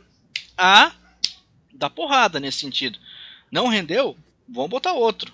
[0.57, 0.93] a
[1.77, 2.99] dar porrada nesse sentido.
[3.51, 4.17] Não rendeu?
[4.49, 5.33] Vamos botar outro.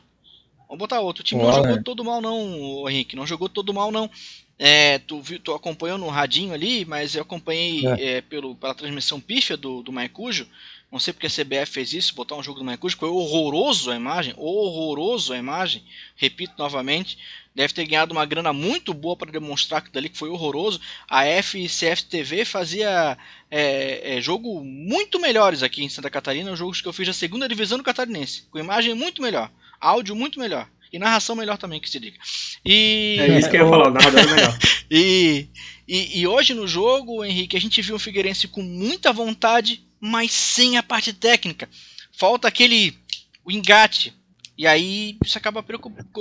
[0.69, 1.23] Vamos botar outro.
[1.23, 3.17] O time não jogou todo mal não, Henrique.
[3.17, 4.11] Não jogou todo mal não.
[4.59, 8.05] É, tu, viu, tu acompanhou no radinho ali, mas eu acompanhei é.
[8.05, 10.47] É, pelo, pela transmissão pífia do, do Maicujo.
[10.91, 12.97] Não sei porque a CBF fez isso, botar um jogo do Maicujo.
[12.97, 15.83] Foi horroroso a imagem, horroroso a imagem.
[16.15, 17.19] Repito novamente,
[17.55, 20.81] deve ter ganhado uma grana muito boa para demonstrar que dali que foi horroroso.
[21.09, 23.17] A FCF TV fazia
[23.51, 27.49] é, é, jogo muito melhores aqui em Santa Catarina, jogos que eu fiz da segunda
[27.49, 29.51] divisão do Catarinense, com imagem muito melhor,
[29.81, 30.69] áudio muito melhor.
[30.93, 32.19] E narração melhor também, que se diga.
[32.63, 33.17] E...
[33.19, 34.59] É isso que eu ia falar, nada é melhor.
[34.91, 35.49] e,
[35.89, 40.33] e, e, hoje no jogo, Henrique, a gente viu o Figueirense com muita vontade, mas
[40.33, 41.67] sem a parte técnica.
[42.13, 42.95] Falta aquele
[43.43, 44.15] o engate.
[44.63, 45.65] E aí isso acaba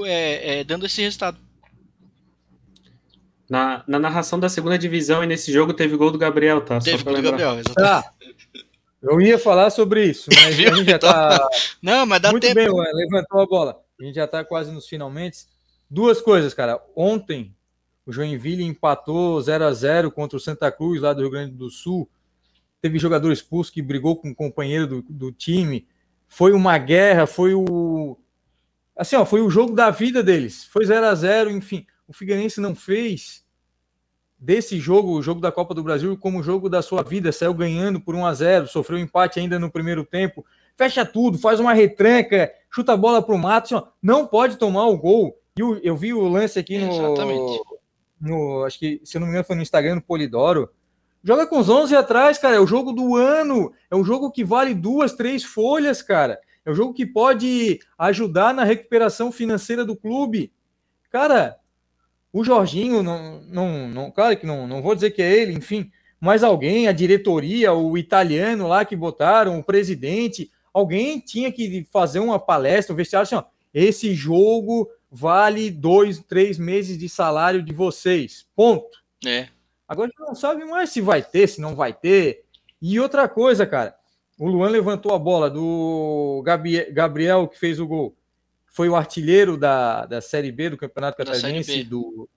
[0.04, 1.38] é, é, dando esse resultado.
[3.48, 6.80] Na, na narração da segunda divisão e nesse jogo teve gol do Gabriel, tá?
[6.80, 7.94] Teve gol do Gabriel, exatamente.
[7.94, 8.12] Ah,
[9.00, 11.48] eu ia falar sobre isso, mas a gente já tá.
[11.84, 12.56] Não, mas dá Muito tempo.
[12.56, 13.80] bem, levantou a bola.
[14.00, 15.46] A gente já está quase nos finalmente.
[15.88, 16.84] Duas coisas, cara.
[16.96, 17.56] Ontem,
[18.08, 21.70] o Joinville empatou 0 a 0 contra o Santa Cruz, lá do Rio Grande do
[21.70, 22.10] Sul.
[22.82, 25.88] Teve jogador expulso que brigou com um companheiro do, do time.
[26.28, 28.18] Foi uma guerra, foi o.
[29.02, 30.66] Assim, ó, foi o jogo da vida deles.
[30.66, 31.86] Foi 0 a 0 enfim.
[32.08, 33.44] O Figueirense não fez
[34.38, 37.32] desse jogo, o jogo da Copa do Brasil, como o jogo da sua vida.
[37.32, 40.46] Saiu ganhando por 1 a 0 sofreu empate ainda no primeiro tempo
[40.82, 44.88] fecha tudo, faz uma retranca, chuta a bola pro mato, assim, ó, não pode tomar
[44.88, 45.38] o gol.
[45.56, 47.16] E eu, eu vi o lance aqui no,
[48.20, 50.70] no, acho que, se eu não me engano, foi no Instagram do Polidoro.
[51.24, 54.44] Joga com os 11 atrás, cara, é o jogo do ano, é um jogo que
[54.44, 56.40] vale duas, três folhas, cara.
[56.66, 60.54] É um jogo que pode ajudar na recuperação financeira do clube.
[61.10, 61.58] Cara,
[62.32, 65.92] o Jorginho, não, não, não, claro que não, não vou dizer que é ele, enfim,
[66.20, 72.20] mas alguém, a diretoria, o italiano lá que botaram, o presidente, alguém tinha que fazer
[72.20, 73.44] uma palestra, um vestiário assim, ó,
[73.74, 78.48] esse jogo vale dois, três meses de salário de vocês.
[78.56, 79.02] Ponto.
[79.26, 79.50] É.
[79.88, 82.46] Agora a gente não sabe mais se vai ter, se não vai ter.
[82.82, 83.96] E outra coisa, cara,
[84.42, 86.44] o Luan levantou a bola do
[86.92, 88.18] Gabriel, que fez o gol.
[88.66, 92.28] Foi o artilheiro da, da Série B do Campeonato Catarinense do,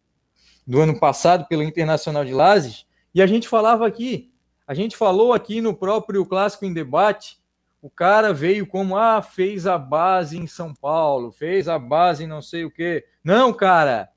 [0.66, 2.84] do ano passado pelo Internacional de Lages.
[3.14, 4.30] E a gente falava aqui,
[4.66, 7.38] a gente falou aqui no próprio Clássico em Debate,
[7.80, 12.26] o cara veio como, ah, fez a base em São Paulo, fez a base em
[12.26, 13.06] não sei o quê.
[13.24, 14.10] Não, cara,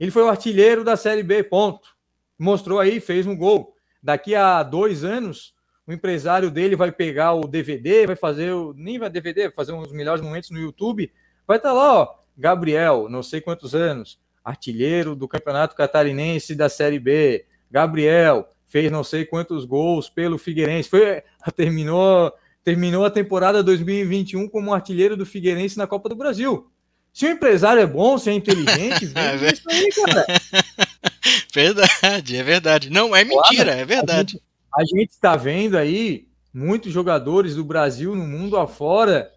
[0.00, 1.96] ele foi o artilheiro da Série B, ponto.
[2.36, 3.76] Mostrou aí, fez um gol.
[4.02, 5.54] Daqui a dois anos,
[5.90, 8.72] o empresário dele vai pegar o DVD, vai fazer o.
[8.74, 11.12] Nem vai DVD, vai fazer uns melhores momentos no YouTube.
[11.46, 12.14] Vai estar tá lá, ó.
[12.38, 17.44] Gabriel, não sei quantos anos, artilheiro do Campeonato Catarinense da Série B.
[17.68, 20.88] Gabriel fez não sei quantos gols pelo Figueirense.
[20.88, 21.22] Foi,
[21.56, 22.32] terminou
[22.62, 26.70] terminou a temporada 2021 como artilheiro do Figueirense na Copa do Brasil.
[27.12, 30.26] Se o empresário é bom, se é inteligente, vende é isso aí, cara.
[31.52, 32.90] Verdade, é verdade.
[32.90, 34.40] Não, é mentira, claro, é verdade.
[34.74, 39.32] A gente está vendo aí muitos jogadores do Brasil no mundo afora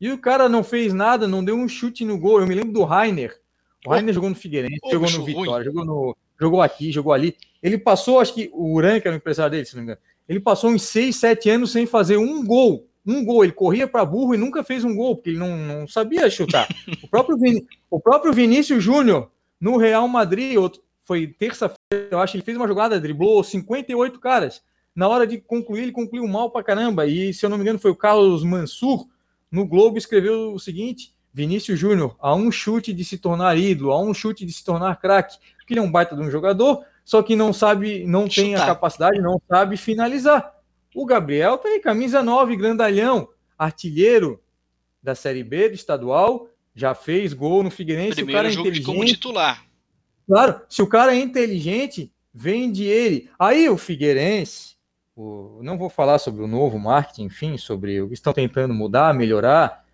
[0.00, 2.40] e o cara não fez nada, não deu um chute no gol.
[2.40, 3.38] Eu me lembro do Rainer.
[3.86, 7.36] O Rainer jogou no Figueirense, oh, jogou no Vitória, jogou, no, jogou aqui, jogou ali.
[7.62, 10.00] Ele passou, acho que o Uran, que era o empresário dele, se não me engano,
[10.28, 12.86] ele passou uns 6, 7 anos sem fazer um gol.
[13.06, 13.42] Um gol.
[13.42, 16.68] Ele corria para burro e nunca fez um gol, porque ele não, não sabia chutar.
[17.02, 17.66] o, próprio Vin...
[17.90, 20.80] o próprio Vinícius Júnior, no Real Madrid, outro...
[21.10, 24.62] foi terça-feira, eu acho, ele fez uma jogada, driblou 58 caras.
[24.94, 27.04] Na hora de concluir, ele concluiu mal para caramba.
[27.04, 29.08] E, se eu não me engano, foi o Carlos Mansur,
[29.50, 34.00] no Globo, escreveu o seguinte: Vinícius Júnior, a um chute de se tornar ídolo, a
[34.00, 37.24] um chute de se tornar craque, porque ele é um baita de um jogador, só
[37.24, 38.44] que não sabe, não Chutar.
[38.44, 40.54] tem a capacidade, não sabe finalizar.
[40.94, 44.40] O Gabriel tem tá camisa 9, grandalhão, artilheiro
[45.02, 48.14] da Série B do estadual, já fez gol no Figueirense.
[48.14, 48.86] Primeiro o cara é jogo inteligente.
[48.86, 49.69] como titular.
[50.30, 53.28] Claro, se o cara é inteligente, vende ele.
[53.36, 54.76] Aí o Figueirense,
[55.16, 59.12] o, não vou falar sobre o novo marketing, enfim, sobre o que estão tentando mudar,
[59.12, 59.84] melhorar.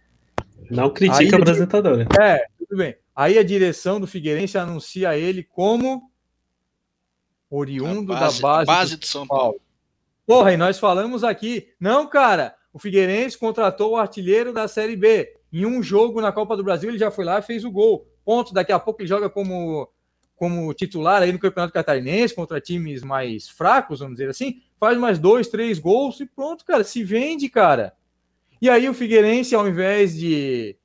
[0.71, 1.97] Não critica o apresentador.
[1.97, 2.05] Né?
[2.21, 2.95] É, tudo bem.
[3.15, 6.11] Aí a direção do Figueirense anuncia ele como
[7.49, 9.43] oriundo base, da base, base de São Paulo.
[9.43, 9.61] Paulo.
[10.27, 15.35] Porra, e nós falamos aqui, não, cara, o Figueirense contratou o artilheiro da Série B.
[15.51, 18.07] Em um jogo na Copa do Brasil, ele já foi lá e fez o gol.
[18.23, 18.53] Ponto.
[18.53, 19.89] Daqui a pouco ele joga como,
[20.37, 24.61] como titular aí no Campeonato Catarinense contra times mais fracos, vamos dizer assim.
[24.79, 26.85] Faz mais dois, três gols e pronto, cara.
[26.85, 27.95] Se vende, cara.
[28.61, 30.77] E aí o Figueirense, ao invés de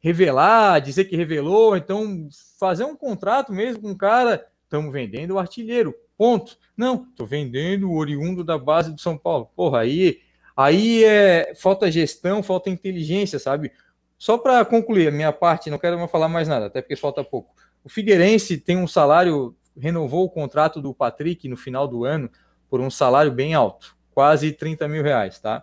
[0.00, 5.38] revelar, dizer que revelou, então fazer um contrato mesmo com o cara, estamos vendendo o
[5.38, 6.56] artilheiro, ponto.
[6.76, 9.50] Não, estou vendendo o oriundo da base do São Paulo.
[9.56, 10.20] Porra, aí,
[10.56, 13.72] aí é falta gestão, falta inteligência, sabe?
[14.18, 17.22] Só para concluir a minha parte, não quero mais falar mais nada, até porque falta
[17.22, 17.54] pouco.
[17.86, 22.28] O Figueirense tem um salário, renovou o contrato do Patrick no final do ano
[22.68, 25.62] por um salário bem alto, quase 30 mil reais, tá?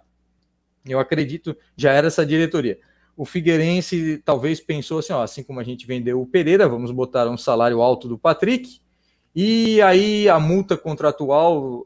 [0.85, 2.79] Eu acredito, já era essa diretoria
[3.15, 7.29] o Figueirense talvez pensou assim, ó, assim como a gente vendeu o Pereira, vamos botar
[7.29, 8.81] um salário alto do Patrick,
[9.35, 11.85] e aí a multa contratual,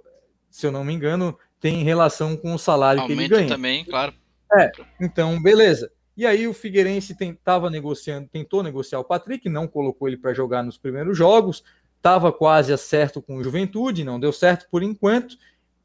[0.50, 3.48] se eu não me engano, tem relação com o salário Aumenta que ele ganha.
[3.48, 4.14] também, claro.
[4.54, 4.72] É,
[5.02, 5.92] então, beleza.
[6.18, 10.64] E aí o Figueirense tentava negociando, tentou negociar o Patrick, não colocou ele para jogar
[10.64, 11.64] nos primeiros jogos,
[11.96, 15.38] estava quase acerto com o Juventude, não deu certo por enquanto,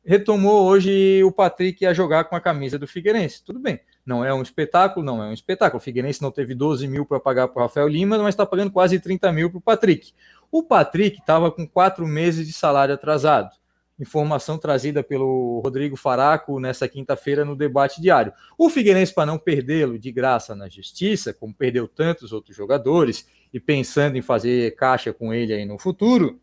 [0.03, 3.45] retomou hoje o Patrick a jogar com a camisa do Figueirense.
[3.45, 3.79] Tudo bem.
[4.07, 5.79] Não é um espetáculo, não é um espetáculo.
[5.79, 8.73] O Figueirense não teve 12 mil para pagar para o Rafael Lima, mas está pagando
[8.73, 10.15] quase 30 mil para o Patrick.
[10.51, 13.51] O Patrick estava com quatro meses de salário atrasado.
[13.99, 18.33] Informação trazida pelo Rodrigo Faraco nessa quinta-feira no debate diário.
[18.59, 23.61] O Figueirense, para não perdê-lo de graça na justiça, como perdeu tantos outros jogadores, e
[23.61, 26.41] pensando em fazer caixa com ele aí no futuro,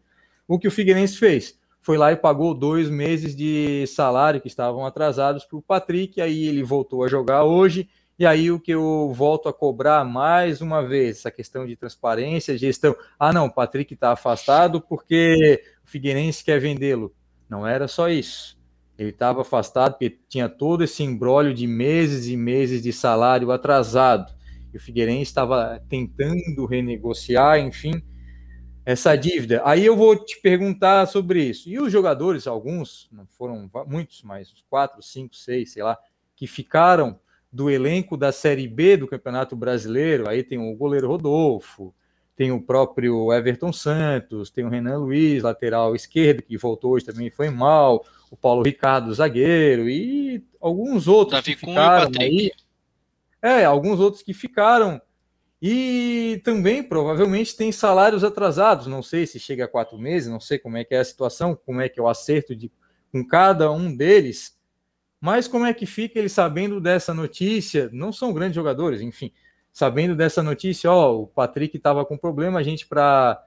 [0.48, 1.60] o que o Figueirense fez?
[1.82, 6.48] foi lá e pagou dois meses de salário que estavam atrasados para o Patrick, aí
[6.48, 10.86] ele voltou a jogar hoje, e aí o que eu volto a cobrar mais uma
[10.86, 12.96] vez, essa questão de transparência, gestão.
[13.18, 17.12] Ah, não, o Patrick está afastado porque o Figueirense quer vendê-lo.
[17.50, 18.58] Não era só isso.
[18.98, 24.34] Ele estava afastado porque tinha todo esse embrólio de meses e meses de salário atrasado.
[24.74, 28.04] E o Figueirense estava tentando renegociar, enfim,
[28.86, 29.62] essa dívida.
[29.66, 31.70] Aí eu vou te perguntar sobre isso.
[31.70, 35.98] E os jogadores, alguns, não foram muitos, mas quatro, cinco, seis, sei lá,
[36.36, 37.20] que ficaram
[37.52, 41.96] do elenco da Série B do Campeonato Brasileiro, aí tem o goleiro Rodolfo,
[42.40, 47.30] tem o próprio Everton Santos, tem o Renan Luiz, lateral esquerdo, que voltou hoje também
[47.30, 52.54] foi mal, o Paulo Ricardo, zagueiro, e alguns outros Davi que ficaram aí.
[53.42, 55.02] É, alguns outros que ficaram
[55.62, 58.88] e também provavelmente tem salários atrasados.
[58.88, 61.60] Não sei se chega a quatro meses, não sei como é que é a situação,
[61.66, 62.72] como é que é o acerto de,
[63.12, 64.58] com cada um deles.
[65.20, 67.90] Mas como é que fica ele sabendo dessa notícia?
[67.92, 69.34] Não são grandes jogadores, enfim,
[69.72, 73.42] sabendo dessa notícia, ó, o Patrick estava com problema, a gente para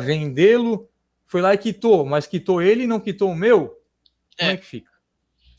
[0.00, 0.88] vendê-lo
[1.26, 3.80] foi lá e quitou, mas quitou ele e não quitou o meu.
[4.38, 4.90] Como é, é que fica?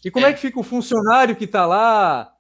[0.04, 0.30] E como é.
[0.30, 2.34] é que fica o funcionário que está lá,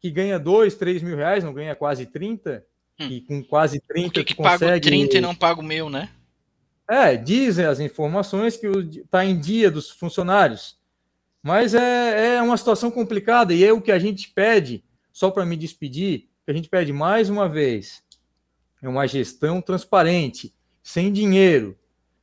[0.00, 2.64] que ganha dois, três mil reais, não ganha quase 30?
[3.00, 3.06] Hum.
[3.06, 4.66] E com quase 30 Por que, que consegue...
[4.66, 6.10] pago 30 e não pago o meu, né?
[6.88, 10.78] É, dizem as informações que está em dia dos funcionários.
[11.42, 15.46] Mas é, é uma situação complicada e é o que a gente pede, só para
[15.46, 18.02] me despedir, a gente pede mais uma vez,
[18.82, 21.78] é uma gestão transparente, sem dinheiro,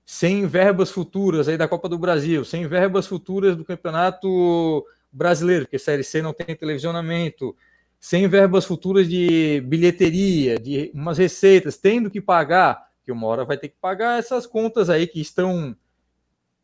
[0.06, 5.80] sem verbas futuras aí da Copa do Brasil, sem verbas futuras do Campeonato Brasileiro, porque
[5.80, 7.56] Série C não tem televisionamento,
[8.00, 13.58] sem verbas futuras de bilheteria, de umas receitas, tendo que pagar, que uma hora vai
[13.58, 15.76] ter que pagar essas contas aí que estão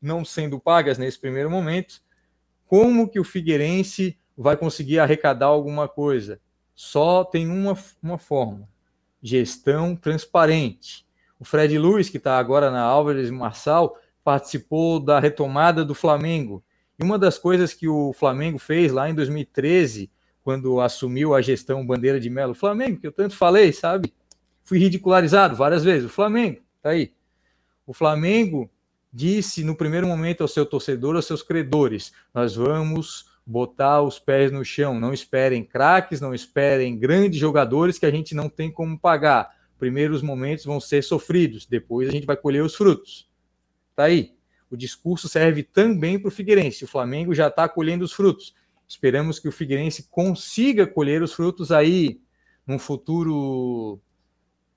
[0.02, 2.02] não sendo pagas nesse primeiro momento.
[2.68, 6.40] Como que o Figueirense vai conseguir arrecadar alguma coisa?
[6.76, 8.68] Só tem uma, uma forma:
[9.22, 11.06] gestão transparente.
[11.40, 16.64] O Fred Luiz, que está agora na Álvares Marçal, participou da retomada do Flamengo.
[16.98, 20.10] E uma das coisas que o Flamengo fez lá em 2013
[20.44, 22.54] quando assumiu a gestão Bandeira de Melo.
[22.54, 24.14] Flamengo, que eu tanto falei, sabe?
[24.64, 26.06] Fui ridicularizado várias vezes.
[26.06, 27.14] O Flamengo, tá aí.
[27.86, 28.70] O Flamengo
[29.12, 34.52] disse no primeiro momento ao seu torcedor, aos seus credores: nós vamos botar os pés
[34.52, 35.00] no chão.
[35.00, 39.54] Não esperem craques, não esperem grandes jogadores que a gente não tem como pagar.
[39.78, 43.30] Primeiros momentos vão ser sofridos, depois a gente vai colher os frutos.
[43.96, 44.34] Tá aí.
[44.70, 46.84] O discurso serve também para o Figueirense.
[46.84, 48.56] O Flamengo já está colhendo os frutos.
[48.88, 52.22] Esperamos que o Figueirense consiga colher os frutos aí
[52.66, 54.02] num futuro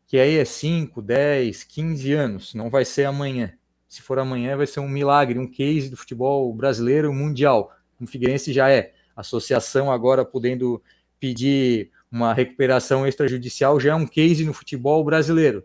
[0.06, 3.52] que aí é 5, 10, 15 anos, não vai ser amanhã.
[3.86, 7.70] Se for amanhã, vai ser um milagre, um case do futebol brasileiro mundial.
[8.00, 8.92] O Figueirense já é.
[9.16, 10.82] associação agora podendo
[11.18, 15.64] pedir uma recuperação extrajudicial já é um case no futebol brasileiro.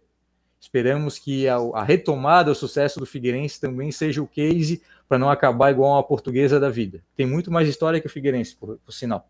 [0.60, 5.30] Esperamos que a, a retomada, o sucesso do Figueirense também seja o case para não
[5.30, 7.04] acabar igual uma portuguesa da vida.
[7.16, 9.30] Tem muito mais história que o Figueirense, por, por sinal.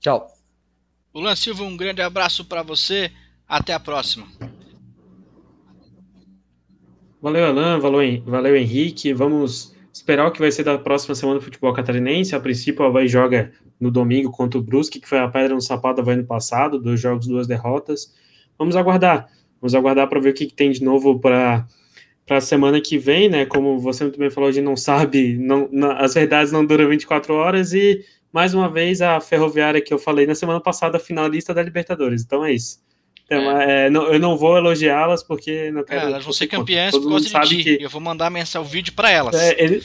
[0.00, 0.26] Tchau.
[1.14, 3.12] Luan Silva, um grande abraço para você.
[3.46, 4.26] Até a próxima.
[7.20, 7.78] Valeu, Alan.
[7.78, 9.12] Valeu, valeu, Henrique.
[9.12, 12.34] Vamos esperar o que vai ser da próxima semana do futebol catarinense.
[12.34, 15.60] A princípio, o Havaí joga no domingo contra o Brusque, que foi a pedra no
[15.60, 18.14] sapato do Havaí no passado, dois jogos, duas derrotas.
[18.58, 19.28] Vamos aguardar.
[19.60, 21.66] Vamos aguardar para ver o que, que, tem de novo para
[22.30, 23.44] a semana que vem, né?
[23.44, 26.88] Como você muito bem falou, a gente não sabe, não, não, as verdades não duram
[26.88, 31.52] 24 horas e, mais uma vez, a Ferroviária que eu falei na semana passada, finalista
[31.52, 32.22] da Libertadores.
[32.22, 32.78] Então é isso.
[33.30, 33.86] Então, é.
[33.86, 36.00] É, não, eu não vou elogiá-las porque não quero.
[36.00, 37.76] É, elas vão ser campeãs por causa de ti.
[37.76, 37.84] Que...
[37.84, 39.34] Eu vou mandar mensagem, o vídeo para elas.
[39.34, 39.84] É, ele,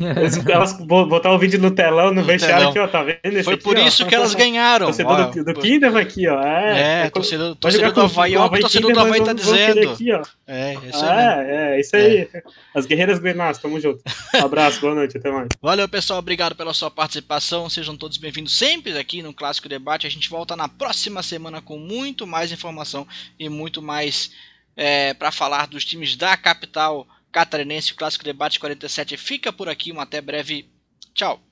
[0.00, 3.44] eles, elas botar o vídeo no telão, no, no vestiário aqui, ó, tá vendo?
[3.44, 4.86] Foi por isso que elas ganharam.
[4.86, 6.42] Torcedor ó, do, do Kinderman aqui, ó.
[6.42, 9.90] É, é torcedor, torcedor do Havaí, ó, o torcedor do Havaí tá dizendo.
[9.90, 10.22] Aqui, ó.
[10.46, 11.18] É, isso aí.
[11.18, 12.28] É, é, isso aí.
[12.32, 12.42] É.
[12.74, 14.02] As guerreiras Grenás, tamo junto.
[14.34, 15.48] Um abraço, boa noite, até mais.
[15.62, 17.70] Valeu, pessoal, obrigado pela sua participação.
[17.70, 20.06] Sejam todos bem-vindos sempre aqui no Clássico Debate.
[20.06, 23.06] A gente volta na próxima semana com muito mais informação
[23.38, 24.32] e muito mais
[24.76, 29.90] é, para falar dos times da capital Catarinense, o Clássico Debate 47 fica por aqui.
[29.90, 30.70] Um até breve.
[31.12, 31.42] Tchau.